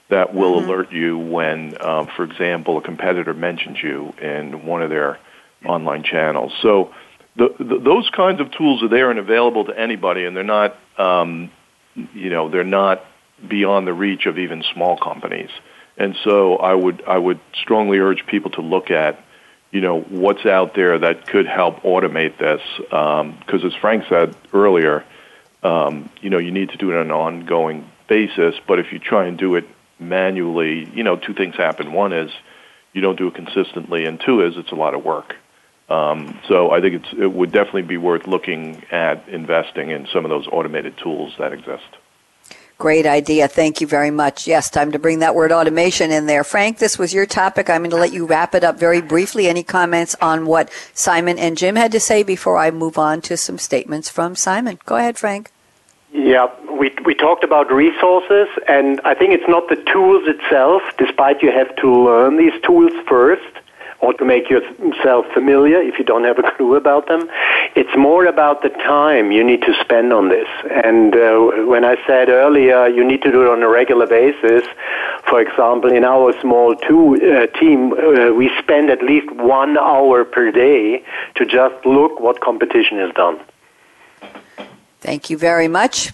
[0.09, 0.69] that will mm-hmm.
[0.69, 5.19] alert you when, uh, for example, a competitor mentions you in one of their
[5.65, 6.53] online channels.
[6.61, 6.93] So
[7.35, 10.77] the, the, those kinds of tools are there and available to anybody, and they're not
[10.97, 11.51] um,
[12.13, 13.03] you know they're not
[13.47, 15.49] beyond the reach of even small companies.
[15.97, 19.23] And so I would I would strongly urge people to look at
[19.71, 24.35] you know what's out there that could help automate this because um, as frank said
[24.53, 25.03] earlier
[25.63, 28.99] um, you know you need to do it on an ongoing basis but if you
[28.99, 29.67] try and do it
[29.99, 32.31] manually you know two things happen one is
[32.93, 35.35] you don't do it consistently and two is it's a lot of work
[35.89, 40.25] um, so i think it's, it would definitely be worth looking at investing in some
[40.25, 41.97] of those automated tools that exist
[42.77, 43.47] Great idea.
[43.47, 44.45] Thank you very much.
[44.45, 46.43] Yes, time to bring that word automation in there.
[46.43, 47.71] Frank, this was your topic.
[47.71, 49.47] I'm going to let you wrap it up very briefly.
[49.47, 53.35] Any comments on what Simon and Jim had to say before I move on to
[53.35, 54.77] some statements from Simon?
[54.85, 55.49] Go ahead, Frank.
[56.13, 61.41] Yeah, we, we talked about resources, and I think it's not the tools itself, despite
[61.41, 63.57] you have to learn these tools first
[63.99, 67.29] or to make yourself familiar if you don't have a clue about them.
[67.75, 70.47] It's more about the time you need to spend on this.
[70.71, 74.63] And uh, when I said earlier you need to do it on a regular basis,
[75.27, 80.23] for example, in our small two, uh, team, uh, we spend at least one hour
[80.23, 81.03] per day
[81.35, 83.39] to just look what competition has done.
[85.01, 86.11] Thank you very much.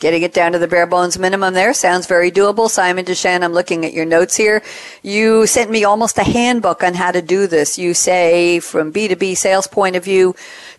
[0.00, 2.70] Getting it down to the bare bones minimum there sounds very doable.
[2.70, 4.62] Simon Deschênes, I'm looking at your notes here.
[5.02, 7.76] You sent me almost a handbook on how to do this.
[7.76, 10.34] You say from B2B sales point of view,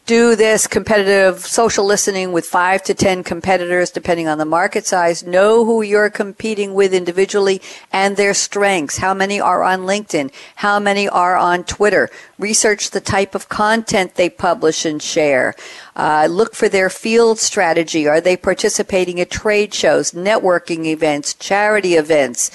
[0.06, 5.24] do this competitive social listening with five to ten competitors, depending on the market size.
[5.24, 7.62] Know who you're competing with individually
[7.94, 8.98] and their strengths.
[8.98, 10.32] How many are on LinkedIn?
[10.56, 12.10] How many are on Twitter?
[12.40, 15.56] Research the type of content they publish and share.
[15.96, 18.08] Uh, look for their field strategy.
[18.08, 22.50] Are they participating at trade shows, networking events, charity events?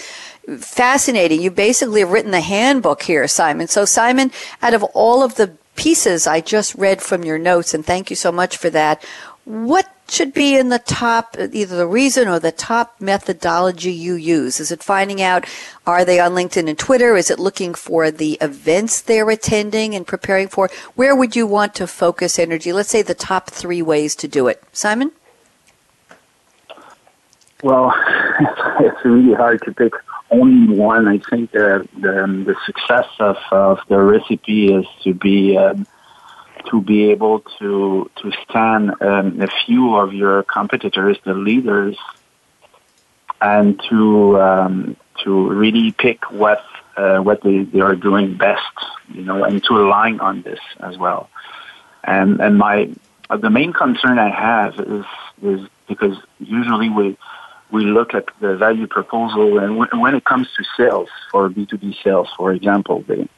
[0.58, 1.42] Fascinating.
[1.42, 3.66] You basically have written the handbook here, Simon.
[3.66, 4.30] So, Simon,
[4.62, 8.16] out of all of the pieces I just read from your notes, and thank you
[8.16, 9.04] so much for that.
[9.44, 14.60] What should be in the top, either the reason or the top methodology you use?
[14.60, 15.44] Is it finding out,
[15.86, 17.16] are they on LinkedIn and Twitter?
[17.16, 20.68] Is it looking for the events they're attending and preparing for?
[20.94, 22.72] Where would you want to focus energy?
[22.72, 24.62] Let's say the top three ways to do it.
[24.72, 25.12] Simon?
[27.62, 27.92] Well,
[28.80, 29.92] it's really hard to pick
[30.30, 31.08] only one.
[31.08, 35.86] I think the the, um, the success of, of the recipe is to be um,
[36.70, 41.96] to be able to to stand um, a few of your competitors, the leaders,
[43.40, 46.64] and to um, to really pick what
[46.96, 48.62] uh, what they, they are doing best,
[49.12, 51.28] you know, and to align on this as well.
[52.04, 52.90] And and my
[53.30, 55.04] uh, the main concern I have is
[55.42, 57.16] is because usually we
[57.70, 62.28] we look at the value proposal, and when it comes to sales for B2B sales,
[62.36, 63.28] for example, they,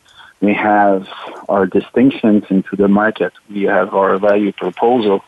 [0.40, 1.08] we have
[1.48, 3.32] our distinctions into the market.
[3.50, 5.24] We have our value proposal,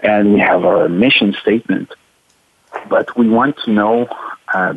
[0.00, 1.92] and we have our mission statement.
[2.88, 4.08] But we want to know
[4.52, 4.74] uh,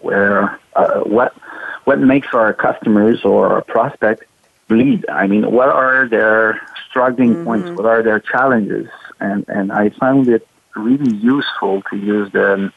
[0.00, 1.34] where uh, what
[1.84, 4.24] what makes our customers or our prospect
[4.68, 5.04] bleed.
[5.08, 7.44] I mean, what are their struggling mm-hmm.
[7.44, 7.70] points?
[7.70, 8.88] What are their challenges?
[9.18, 10.46] And and I found it
[10.76, 12.72] really useful to use the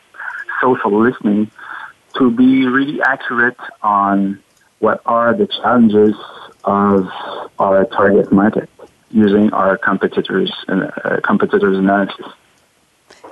[0.64, 1.52] social listening
[2.18, 4.42] to be really accurate on
[4.80, 6.16] what are the challenges
[6.64, 7.08] of
[7.60, 8.70] our target market
[9.10, 12.26] using our competitors and uh, competitors analysis.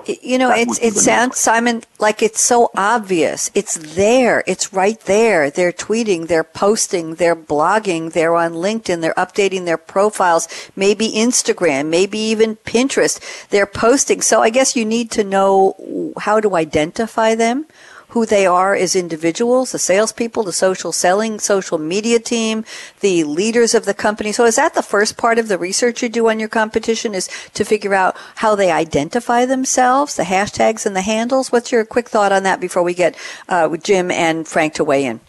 [0.07, 3.51] You know, it's, it sounds, Simon, like it's so obvious.
[3.53, 4.43] It's there.
[4.47, 5.49] It's right there.
[5.49, 11.87] They're tweeting, they're posting, they're blogging, they're on LinkedIn, they're updating their profiles, maybe Instagram,
[11.87, 13.19] maybe even Pinterest.
[13.49, 14.21] They're posting.
[14.21, 17.65] So I guess you need to know how to identify them
[18.11, 22.65] who they are as individuals, the salespeople, the social selling, social media team,
[22.99, 24.31] the leaders of the company.
[24.31, 27.29] So is that the first part of the research you do on your competition is
[27.53, 31.51] to figure out how they identify themselves, the hashtags and the handles?
[31.53, 35.05] What's your quick thought on that before we get uh, Jim and Frank to weigh
[35.05, 35.21] in?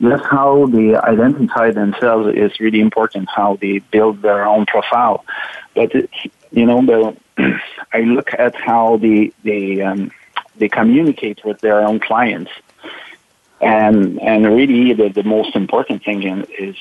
[0.00, 3.28] That's how they identify themselves is really important.
[3.34, 5.24] How they build their own profile,
[5.74, 6.10] but it,
[6.50, 7.16] you know, the,
[7.92, 10.10] I look at how the the um,
[10.58, 12.50] they communicate with their own clients.
[13.60, 16.22] And and really the, the most important thing
[16.58, 16.76] is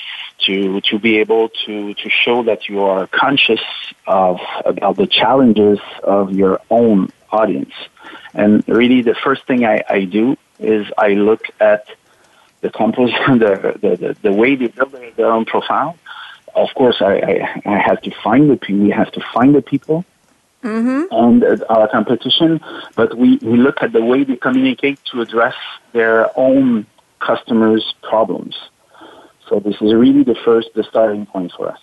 [0.45, 3.61] to to be able to, to show that you are conscious
[4.07, 7.73] of about the challenges of your own audience.
[8.33, 11.87] And really the first thing I, I do is I look at
[12.61, 15.97] the composition, the, the, the, the way they build their own profile.
[16.55, 18.57] Of course, I, I, I have to find the.
[18.73, 20.05] We have to find the people
[20.65, 21.03] mm-hmm.
[21.11, 22.59] and our competition,
[22.95, 25.55] but we, we look at the way they communicate to address
[25.93, 26.85] their own
[27.19, 28.55] customers' problems.
[29.47, 31.79] So this is really the first, the starting point for us.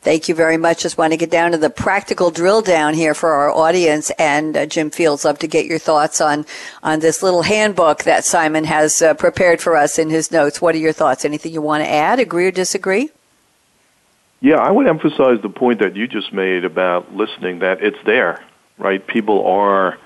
[0.00, 0.82] Thank you very much.
[0.82, 4.10] Just want to get down to the practical drill down here for our audience.
[4.18, 6.44] And uh, Jim Fields, love to get your thoughts on
[6.82, 10.60] on this little handbook that Simon has uh, prepared for us in his notes.
[10.60, 11.24] What are your thoughts?
[11.24, 12.20] Anything you want to add?
[12.20, 13.10] Agree or disagree?
[14.44, 18.44] Yeah, I would emphasize the point that you just made about listening, that it's there,
[18.76, 19.04] right?
[19.04, 19.96] People are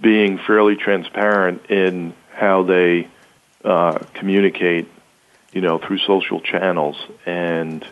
[0.00, 3.08] being fairly transparent in how they
[3.62, 4.88] uh, communicate,
[5.52, 7.86] you know, through social channels, and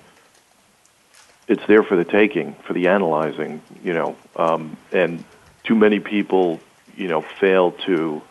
[1.46, 5.22] it's there for the taking, for the analyzing, you know, um, and
[5.62, 6.58] too many people,
[6.96, 8.22] you know, fail to,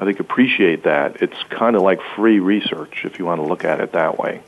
[0.00, 1.22] I think, appreciate that.
[1.22, 4.42] It's kind of like free research, if you want to look at it that way.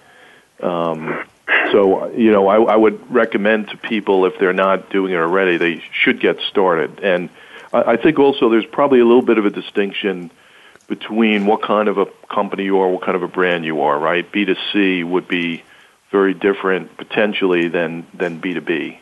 [0.60, 1.24] Um,
[1.72, 5.56] so, you know, I, I would recommend to people if they're not doing it already,
[5.56, 7.00] they should get started.
[7.00, 7.30] And
[7.72, 10.30] I, I think also there's probably a little bit of a distinction
[10.86, 13.98] between what kind of a company you are, what kind of a brand you are,
[13.98, 14.30] right?
[14.30, 15.62] B2C would be
[16.10, 18.98] very different potentially than, than B2B.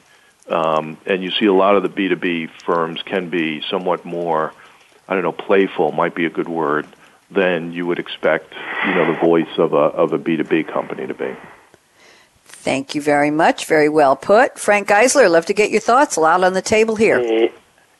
[0.48, 4.52] Um, and you see a lot of the B2B firms can be somewhat more,
[5.08, 6.86] I don't know, playful might be a good word,
[7.30, 8.54] than you would expect,
[8.86, 11.34] you know, the voice of a, of a B2B company to be.
[12.66, 13.66] Thank you very much.
[13.66, 14.58] Very well put.
[14.58, 16.16] Frank Geisler, love to get your thoughts.
[16.16, 17.48] Lot on the table here.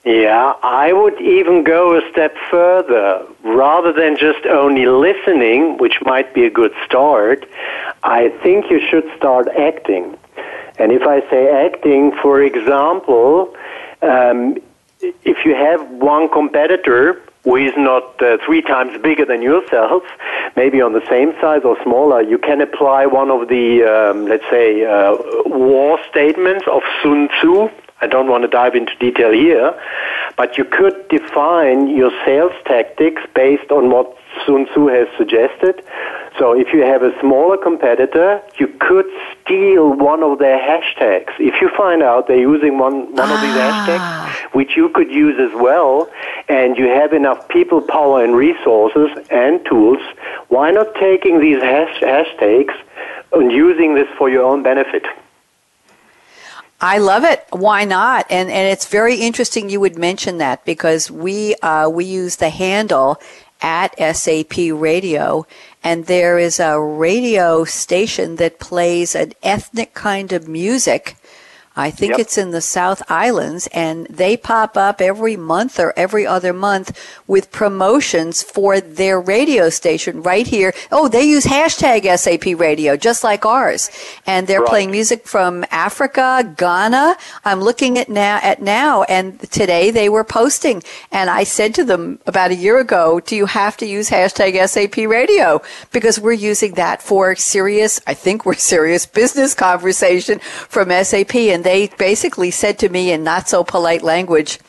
[0.04, 3.24] Yeah, I would even go a step further.
[3.44, 7.48] Rather than just only listening, which might be a good start,
[8.02, 10.18] I think you should start acting.
[10.80, 13.54] And if I say acting, for example,
[14.02, 14.56] um,
[15.00, 20.03] if you have one competitor who is not uh, three times bigger than yourself,
[20.57, 24.44] maybe on the same size or smaller, you can apply one of the, um, let's
[24.51, 25.16] say, uh,
[25.47, 27.70] war statements of Sun Tzu.
[28.01, 29.80] I don't want to dive into detail here,
[30.36, 35.82] but you could define your sales tactics based on what Sun Tzu has suggested.
[36.39, 41.32] So if you have a smaller competitor, you could steal one of their hashtags.
[41.39, 43.34] If you find out they're using one, one ah.
[43.34, 43.87] of these ah.
[43.87, 46.11] hashtags, which you could use as well,
[46.49, 50.03] and you have enough people power and resources and tools,
[50.49, 52.74] why not taking these hash- hashtags
[53.32, 55.05] and using this for your own benefit?
[56.80, 57.45] I love it.
[57.51, 58.26] Why not?
[58.28, 62.51] And and it's very interesting you would mention that because we uh, we use the
[62.51, 63.18] handle
[63.61, 65.46] at SAP Radio,
[65.82, 71.16] and there is a radio station that plays an ethnic kind of music
[71.76, 72.20] I think yep.
[72.20, 76.98] it's in the South Islands, and they pop up every month or every other month
[77.26, 80.72] with promotions for their radio station right here.
[80.90, 83.90] Oh, they use hashtag SAP radio, just like ours,
[84.26, 84.68] and they're right.
[84.68, 87.18] playing music from Africa, Ghana.
[87.44, 91.84] I'm looking at now at now, and today they were posting, and I said to
[91.84, 95.60] them about a year ago, "Do you have to use hashtag SAP radio
[95.92, 98.00] because we're using that for serious?
[98.06, 103.24] I think we're serious business conversation from SAP and." They basically said to me in
[103.24, 104.60] not so polite language,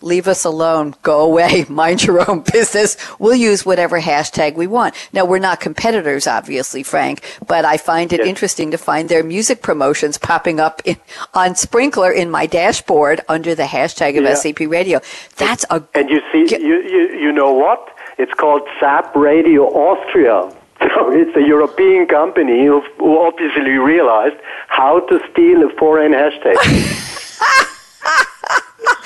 [0.00, 2.96] leave us alone, go away, mind your own business.
[3.18, 4.94] We'll use whatever hashtag we want.
[5.12, 8.26] Now, we're not competitors, obviously, Frank, but I find it yes.
[8.26, 10.96] interesting to find their music promotions popping up in,
[11.34, 14.32] on Sprinklr in my dashboard under the hashtag of yeah.
[14.32, 15.02] SAP Radio.
[15.36, 15.84] That's a.
[15.92, 17.94] And you see, you, you, you know what?
[18.16, 20.50] It's called SAP Radio Austria.
[20.94, 24.36] So it's a European company who, who obviously realized
[24.68, 26.56] how to steal a foreign hashtag.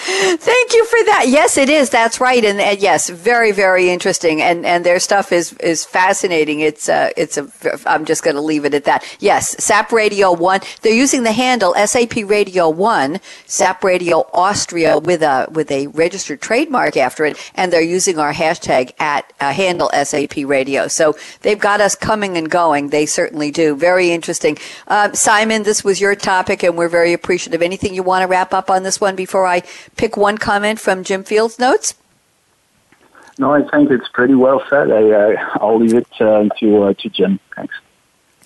[0.07, 1.25] Thank you for that.
[1.29, 1.89] Yes, it is.
[1.89, 2.45] That's right.
[2.45, 4.43] And, and, yes, very, very interesting.
[4.43, 6.61] And and their stuff is is fascinating.
[6.61, 7.49] It's uh, it's a.
[7.87, 9.17] I'm just going to leave it at that.
[9.21, 10.61] Yes, SAP Radio One.
[10.83, 16.43] They're using the handle SAP Radio One, SAP Radio Austria with a with a registered
[16.43, 20.87] trademark after it, and they're using our hashtag at uh, handle SAP Radio.
[20.87, 22.91] So they've got us coming and going.
[22.91, 23.75] They certainly do.
[23.75, 24.59] Very interesting.
[24.87, 27.63] Uh, Simon, this was your topic, and we're very appreciative.
[27.63, 29.63] Anything you want to wrap up on this one before I
[29.97, 31.95] pick one comment from Jim Fields' notes?
[33.39, 34.91] No, I think it's pretty well said.
[34.91, 37.41] I, uh, I'll leave it uh, to uh, to Jim.
[37.57, 37.75] Thanks.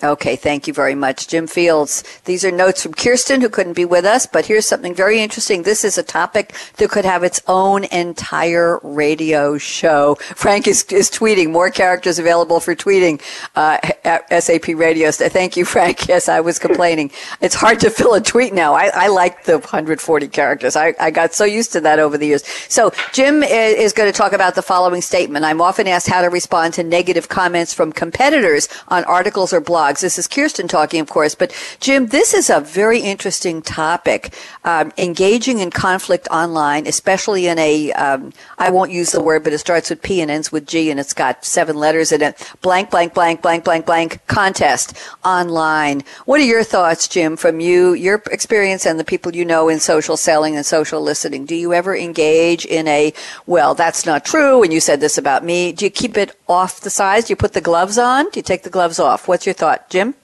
[0.01, 2.05] Okay, thank you very much, Jim Fields.
[2.23, 5.63] These are notes from Kirsten, who couldn't be with us, but here's something very interesting.
[5.63, 10.15] This is a topic that could have its own entire radio show.
[10.15, 13.21] Frank is, is tweeting more characters available for tweeting
[13.57, 15.11] uh, at SAP Radio.
[15.11, 16.07] Thank you, Frank.
[16.07, 17.11] Yes, I was complaining.
[17.41, 18.75] It's hard to fill a tweet now.
[18.75, 20.77] I, I like the 140 characters.
[20.77, 22.47] I, I got so used to that over the years.
[22.69, 25.43] So Jim is going to talk about the following statement.
[25.43, 29.88] I'm often asked how to respond to negative comments from competitors on articles or blogs
[29.89, 30.01] blogs.
[30.01, 31.35] This is Kirsten talking, of course.
[31.35, 34.33] But Jim, this is a very interesting topic.
[34.63, 39.53] Um, engaging in conflict online, especially in a um, I won't use the word, but
[39.53, 42.53] it starts with P and ends with G, and it's got seven letters in it.
[42.61, 44.25] Blank, blank, blank, blank, blank, blank.
[44.27, 46.03] Contest online.
[46.25, 49.79] What are your thoughts, Jim, from you, your experience, and the people you know in
[49.79, 51.45] social selling and social listening?
[51.45, 53.13] Do you ever engage in a
[53.45, 55.71] well, that's not true, and you said this about me?
[55.71, 57.27] Do you keep it off the sides?
[57.27, 58.29] Do you put the gloves on?
[58.29, 59.27] Do you take the gloves off?
[59.27, 59.78] What's your thought?
[59.89, 60.15] Jim?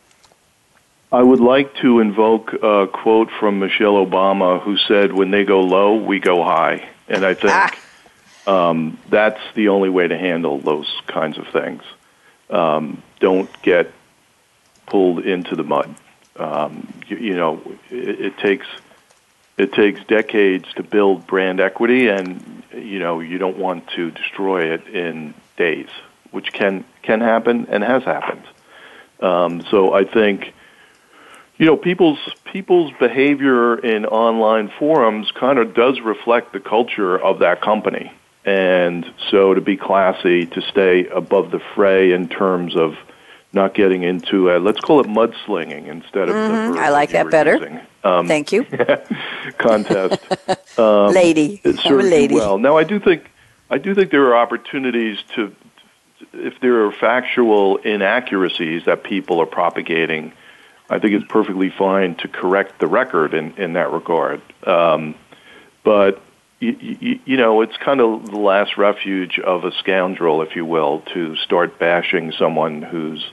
[1.11, 5.61] I would like to invoke a quote from Michelle Obama, who said, "When they go
[5.61, 7.53] low, we go high," and I think
[8.47, 8.69] ah.
[8.69, 11.83] um, that's the only way to handle those kinds of things.
[12.49, 13.91] Um, don't get
[14.87, 15.95] pulled into the mud.
[16.37, 18.67] Um, you, you, know, it, it takes
[19.57, 24.73] it takes decades to build brand equity, and you know you don't want to destroy
[24.73, 25.89] it in days,
[26.31, 28.43] which can can happen and has happened.
[29.25, 30.53] Um, so I think,
[31.57, 37.39] you know, people's people's behavior in online forums kind of does reflect the culture of
[37.39, 38.11] that company.
[38.45, 42.95] And so to be classy, to stay above the fray in terms of
[43.51, 46.77] not getting into a, let's call it mudslinging instead of mm-hmm.
[46.77, 47.81] I like that better.
[48.03, 48.65] Um, Thank you.
[49.57, 50.21] contest.
[50.77, 51.61] Um, lady.
[51.63, 52.35] A lady.
[52.35, 53.31] Well, now I do think
[53.69, 55.55] I do think there are opportunities to
[56.33, 60.33] if there are factual inaccuracies that people are propagating,
[60.89, 64.41] I think it's perfectly fine to correct the record in, in that regard.
[64.65, 65.15] Um,
[65.83, 66.21] but
[66.59, 71.35] you, know, it's kind of the last refuge of a scoundrel, if you will, to
[71.37, 73.25] start bashing someone who's,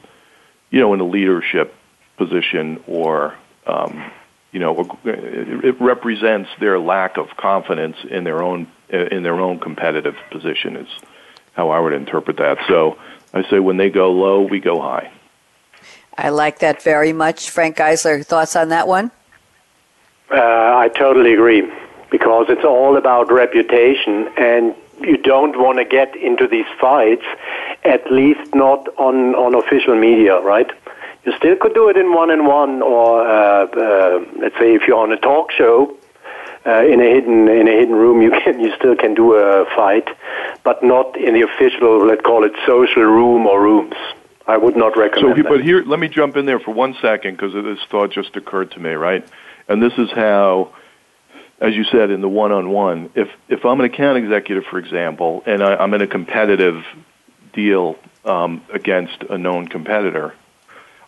[0.70, 1.74] you know, in a leadership
[2.16, 3.34] position or,
[3.66, 4.10] um,
[4.50, 10.16] you know, it represents their lack of confidence in their own in their own competitive
[10.30, 10.76] position.
[10.76, 10.88] Is
[11.54, 12.58] how I would interpret that.
[12.68, 12.98] So
[13.32, 15.10] I say when they go low, we go high.
[16.16, 17.50] I like that very much.
[17.50, 19.10] Frank Geisler, thoughts on that one?
[20.30, 21.70] Uh, I totally agree
[22.10, 27.24] because it's all about reputation and you don't want to get into these fights,
[27.84, 30.70] at least not on, on official media, right?
[31.24, 34.82] You still could do it in one on one, or uh, uh, let's say if
[34.86, 35.96] you're on a talk show,
[36.66, 39.64] uh, in a hidden in a hidden room, you can you still can do a
[39.76, 40.08] fight,
[40.64, 43.94] but not in the official, let's call it social room or rooms.
[44.46, 45.36] I would not recommend.
[45.36, 48.36] So, but here, let me jump in there for one second because this thought just
[48.36, 49.24] occurred to me, right?
[49.68, 50.74] And this is how,
[51.60, 55.62] as you said, in the one-on-one, if if I'm an account executive, for example, and
[55.62, 56.84] I, I'm in a competitive
[57.52, 60.34] deal um, against a known competitor,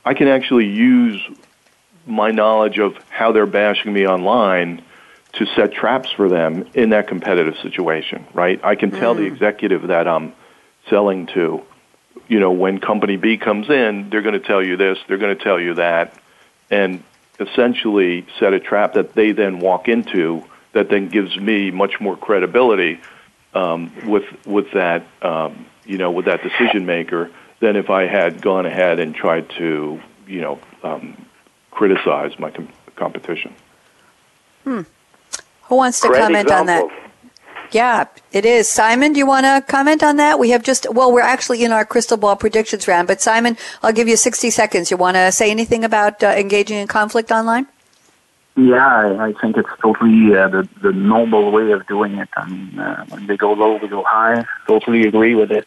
[0.05, 1.21] I can actually use
[2.07, 4.83] my knowledge of how they're bashing me online
[5.35, 8.61] to set traps for them in that competitive situation, right?
[8.64, 9.18] I can tell mm.
[9.18, 10.32] the executive that I'm
[10.89, 11.62] selling to,
[12.28, 15.37] you know, when company B comes in, they're going to tell you this, they're going
[15.37, 16.14] to tell you that,
[16.70, 17.03] and
[17.41, 22.16] essentially set a trap that they then walk into that then gives me much more
[22.16, 23.01] credibility
[23.55, 27.30] um, with with that um, you know with that decision maker
[27.61, 31.26] than if I had gone ahead and tried to you know um,
[31.70, 33.55] criticize my com- competition.
[34.64, 34.82] Hmm.
[35.69, 36.73] Who wants to Great comment example.
[36.73, 37.01] on that?
[37.73, 38.69] Yeah, it is.
[38.69, 40.39] Simon, do you want to comment on that?
[40.39, 43.93] We have just, well, we're actually in our crystal ball predictions round, but Simon, I'll
[43.93, 44.91] give you 60 seconds.
[44.91, 47.67] You want to say anything about uh, engaging in conflict online?
[48.57, 52.29] Yeah, I, I think it's totally uh, the, the normal way of doing it.
[52.37, 54.45] I mean, uh, when they go low, we go high.
[54.69, 55.67] Totally agree with it.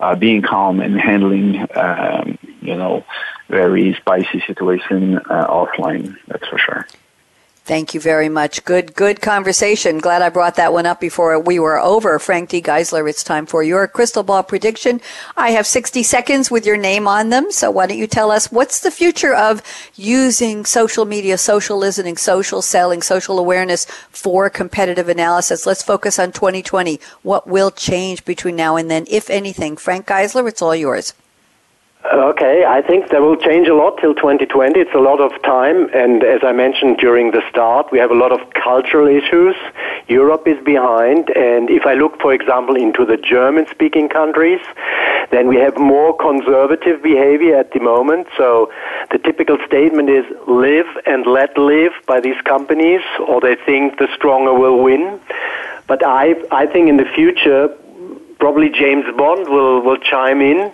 [0.00, 3.04] uh, being calm and handling, um, you know,
[3.48, 6.16] very spicy situation uh, offline.
[6.26, 6.86] That's for sure.
[7.66, 8.62] Thank you very much.
[8.66, 9.96] Good, good conversation.
[9.96, 12.18] Glad I brought that one up before we were over.
[12.18, 12.60] Frank D.
[12.60, 15.00] Geisler, it's time for your crystal ball prediction.
[15.34, 17.50] I have 60 seconds with your name on them.
[17.50, 19.62] So why don't you tell us what's the future of
[19.94, 25.64] using social media, social listening, social selling, social awareness for competitive analysis?
[25.64, 27.00] Let's focus on 2020.
[27.22, 29.78] What will change between now and then, if anything?
[29.78, 31.14] Frank Geisler, it's all yours.
[32.12, 34.78] Okay, I think that will change a lot till 2020.
[34.78, 38.14] It's a lot of time, and as I mentioned during the start, we have a
[38.14, 39.56] lot of cultural issues.
[40.06, 44.60] Europe is behind, and if I look, for example, into the German-speaking countries,
[45.30, 48.26] then we have more conservative behavior at the moment.
[48.36, 48.70] So
[49.10, 54.08] the typical statement is live and let live by these companies, or they think the
[54.14, 55.20] stronger will win.
[55.86, 57.74] But I, I think in the future,
[58.38, 60.70] probably James Bond will, will chime in.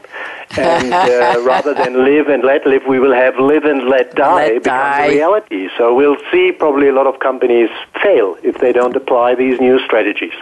[0.58, 4.34] And uh, rather than live and let live, we will have live and let die
[4.48, 5.06] Let become die.
[5.06, 5.68] a reality.
[5.78, 7.70] So we'll see probably a lot of companies
[8.02, 10.32] fail if they don't apply these new strategies.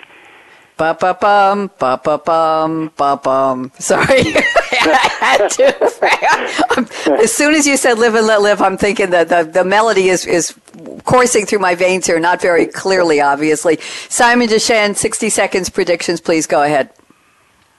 [0.78, 3.72] Ba ba bum, ba ba bum, ba bum.
[3.80, 4.06] Sorry,
[4.70, 7.20] I had to.
[7.20, 10.08] as soon as you said "live and let live," I'm thinking that the, the melody
[10.08, 10.54] is is
[11.04, 13.78] coursing through my veins here, not very clearly, obviously.
[14.08, 16.90] Simon Deschênes, 60 seconds predictions, please go ahead.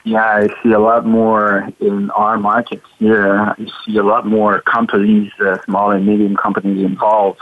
[0.04, 3.34] Yeah, I see a lot more in our market here.
[3.38, 7.40] I see a lot more companies, uh, small and medium companies involved.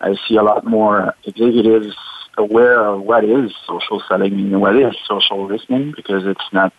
[0.00, 1.96] I see a lot more executives
[2.36, 6.72] aware of what is social selling and what is social listening because it's not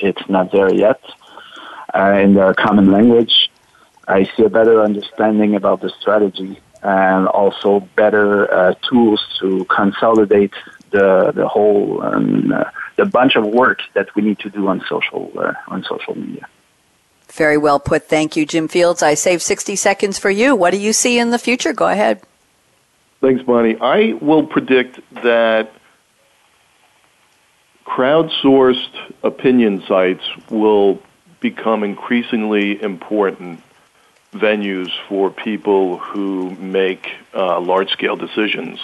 [0.00, 1.00] it's not there yet
[1.94, 3.50] uh, in their common language.
[4.06, 10.52] I see a better understanding about the strategy and also better uh, tools to consolidate
[10.90, 12.52] the the whole um,
[12.98, 16.46] the bunch of work that we need to do on social uh, on social media.
[17.28, 18.08] Very well put.
[18.08, 19.02] Thank you, Jim Fields.
[19.02, 20.56] I saved 60 seconds for you.
[20.56, 21.72] What do you see in the future?
[21.72, 22.22] Go ahead.
[23.20, 23.76] Thanks, Bonnie.
[23.80, 25.72] I will predict that
[27.86, 31.00] crowdsourced opinion sites will
[31.40, 33.62] become increasingly important
[34.32, 38.80] venues for people who make uh, large scale decisions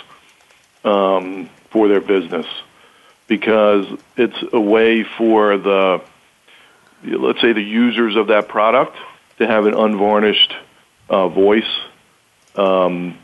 [0.84, 2.46] um, for their business
[3.27, 6.03] because it's a way for the
[7.05, 8.97] let's say the users of that product
[9.39, 10.55] to have an unvarnished
[11.09, 11.70] uh, voice
[12.57, 13.18] um,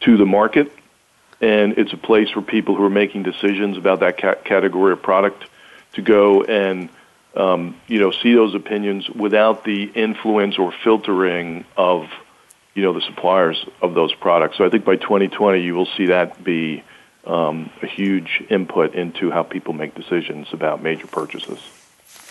[0.00, 0.72] to the market
[1.40, 5.02] and it's a place for people who are making decisions about that ca- category of
[5.02, 5.44] product
[5.92, 6.88] to go and
[7.34, 12.08] um, you know see those opinions without the influence or filtering of
[12.74, 14.56] you know the suppliers of those products.
[14.56, 16.82] So I think by 2020 you will see that be
[17.26, 21.58] um, a huge input into how people make decisions about major purchases.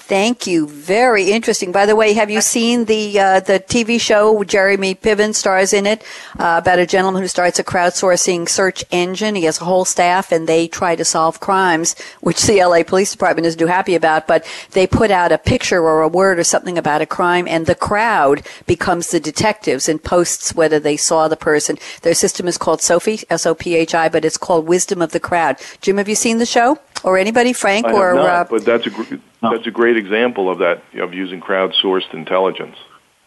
[0.08, 0.68] Thank you.
[0.68, 1.72] Very interesting.
[1.72, 4.44] By the way, have you seen the uh, the TV show?
[4.44, 6.04] Jeremy Piven stars in it
[6.38, 9.34] uh, about a gentleman who starts a crowdsourcing search engine.
[9.34, 13.12] He has a whole staff, and they try to solve crimes, which the LA Police
[13.14, 14.28] Department isn't too happy about.
[14.28, 17.66] But they put out a picture or a word or something about a crime, and
[17.66, 21.80] the crowd becomes the detectives and posts whether they saw the person.
[22.04, 25.14] Their system is called Sophie, S O P H I, but it's called Wisdom of
[25.14, 25.58] the Crowd.
[25.82, 26.78] Jim, have you seen the show?
[27.04, 29.16] Or anybody, Frank, I or not, uh, but that's a gr-
[29.52, 32.78] that's a great example of that of using crowdsourced intelligence.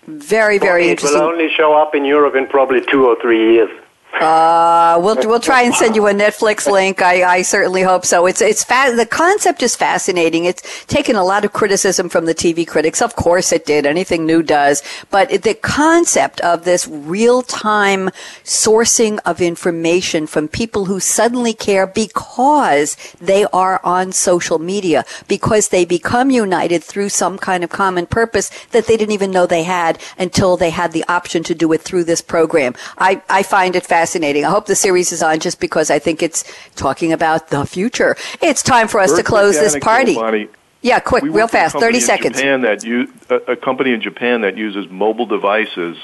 [0.06, 1.20] very, very It interesting.
[1.20, 3.70] It will only show up in Europe in probably two or three years.
[4.14, 7.02] Uh, we'll we'll try and send you a Netflix link.
[7.02, 8.26] I, I certainly hope so.
[8.26, 10.44] It's it's fa- the concept is fascinating.
[10.44, 13.00] It's taken a lot of criticism from the TV critics.
[13.02, 13.86] Of course, it did.
[13.86, 14.82] Anything new does.
[15.10, 18.08] But it- the concept of this real time
[18.44, 25.68] sourcing of information from people who suddenly care because they are on social media, because
[25.68, 29.62] they become united through some kind of common purpose that they didn't even know they
[29.64, 32.74] had until they had the option to do it through this program.
[32.96, 33.97] I, I find it fascinating.
[34.44, 36.44] I hope the series is on just because I think it's
[36.74, 38.16] talking about the future.
[38.40, 40.48] It's time for us to close this party.
[40.80, 42.36] Yeah, quick, We real work with a fast, 30 seconds.
[42.36, 42.84] Japan that
[43.30, 45.96] a, a company in Japan that uses mobile devices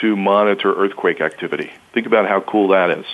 [0.00, 1.70] to monitor earthquake activity.
[1.92, 3.06] Think about how cool that is.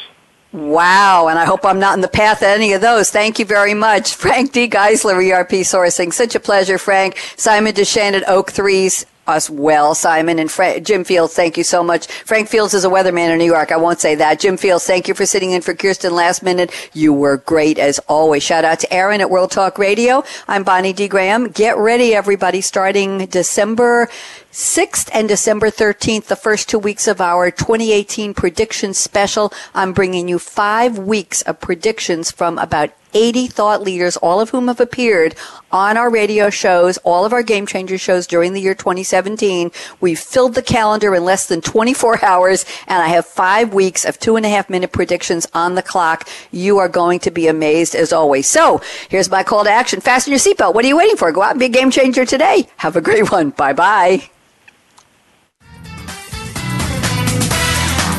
[0.53, 3.11] Wow, and I hope I'm not in the path of any of those.
[3.11, 4.15] Thank you very much.
[4.17, 4.69] Frank D.
[4.69, 6.13] Geisler, ERP Sourcing.
[6.13, 7.19] Such a pleasure, Frank.
[7.37, 10.39] Simon Deschênes at Oak3s as well, Simon.
[10.39, 12.07] And Fra- Jim Fields, thank you so much.
[12.07, 13.73] Frank Fields is a weatherman in New York.
[13.73, 14.41] I won't say that.
[14.41, 16.73] Jim Fields, thank you for sitting in for Kirsten last minute.
[16.93, 18.43] You were great as always.
[18.43, 20.25] Shout out to Aaron at World Talk Radio.
[20.49, 21.09] I'm Bonnie D.
[21.09, 21.49] Graham.
[21.49, 24.09] Get ready, everybody, starting December
[24.53, 29.53] 6th and December 13th, the first two weeks of our 2018 prediction special.
[29.75, 34.69] I'm bringing you five weeks of predictions from about 80 thought leaders, all of whom
[34.69, 35.35] have appeared
[35.71, 39.71] on our radio shows, all of our Game Changer shows during the year 2017.
[40.01, 44.19] We've filled the calendar in less than 24 hours, and I have five weeks of
[44.19, 46.29] two and a half minute predictions on the clock.
[46.51, 48.49] You are going to be amazed as always.
[48.49, 50.01] So here's my call to action.
[50.01, 50.75] Fasten your seatbelt.
[50.75, 51.33] What are you waiting for?
[51.33, 52.69] Go out and be a game changer today.
[52.77, 53.51] Have a great one.
[53.51, 54.32] Bye bye.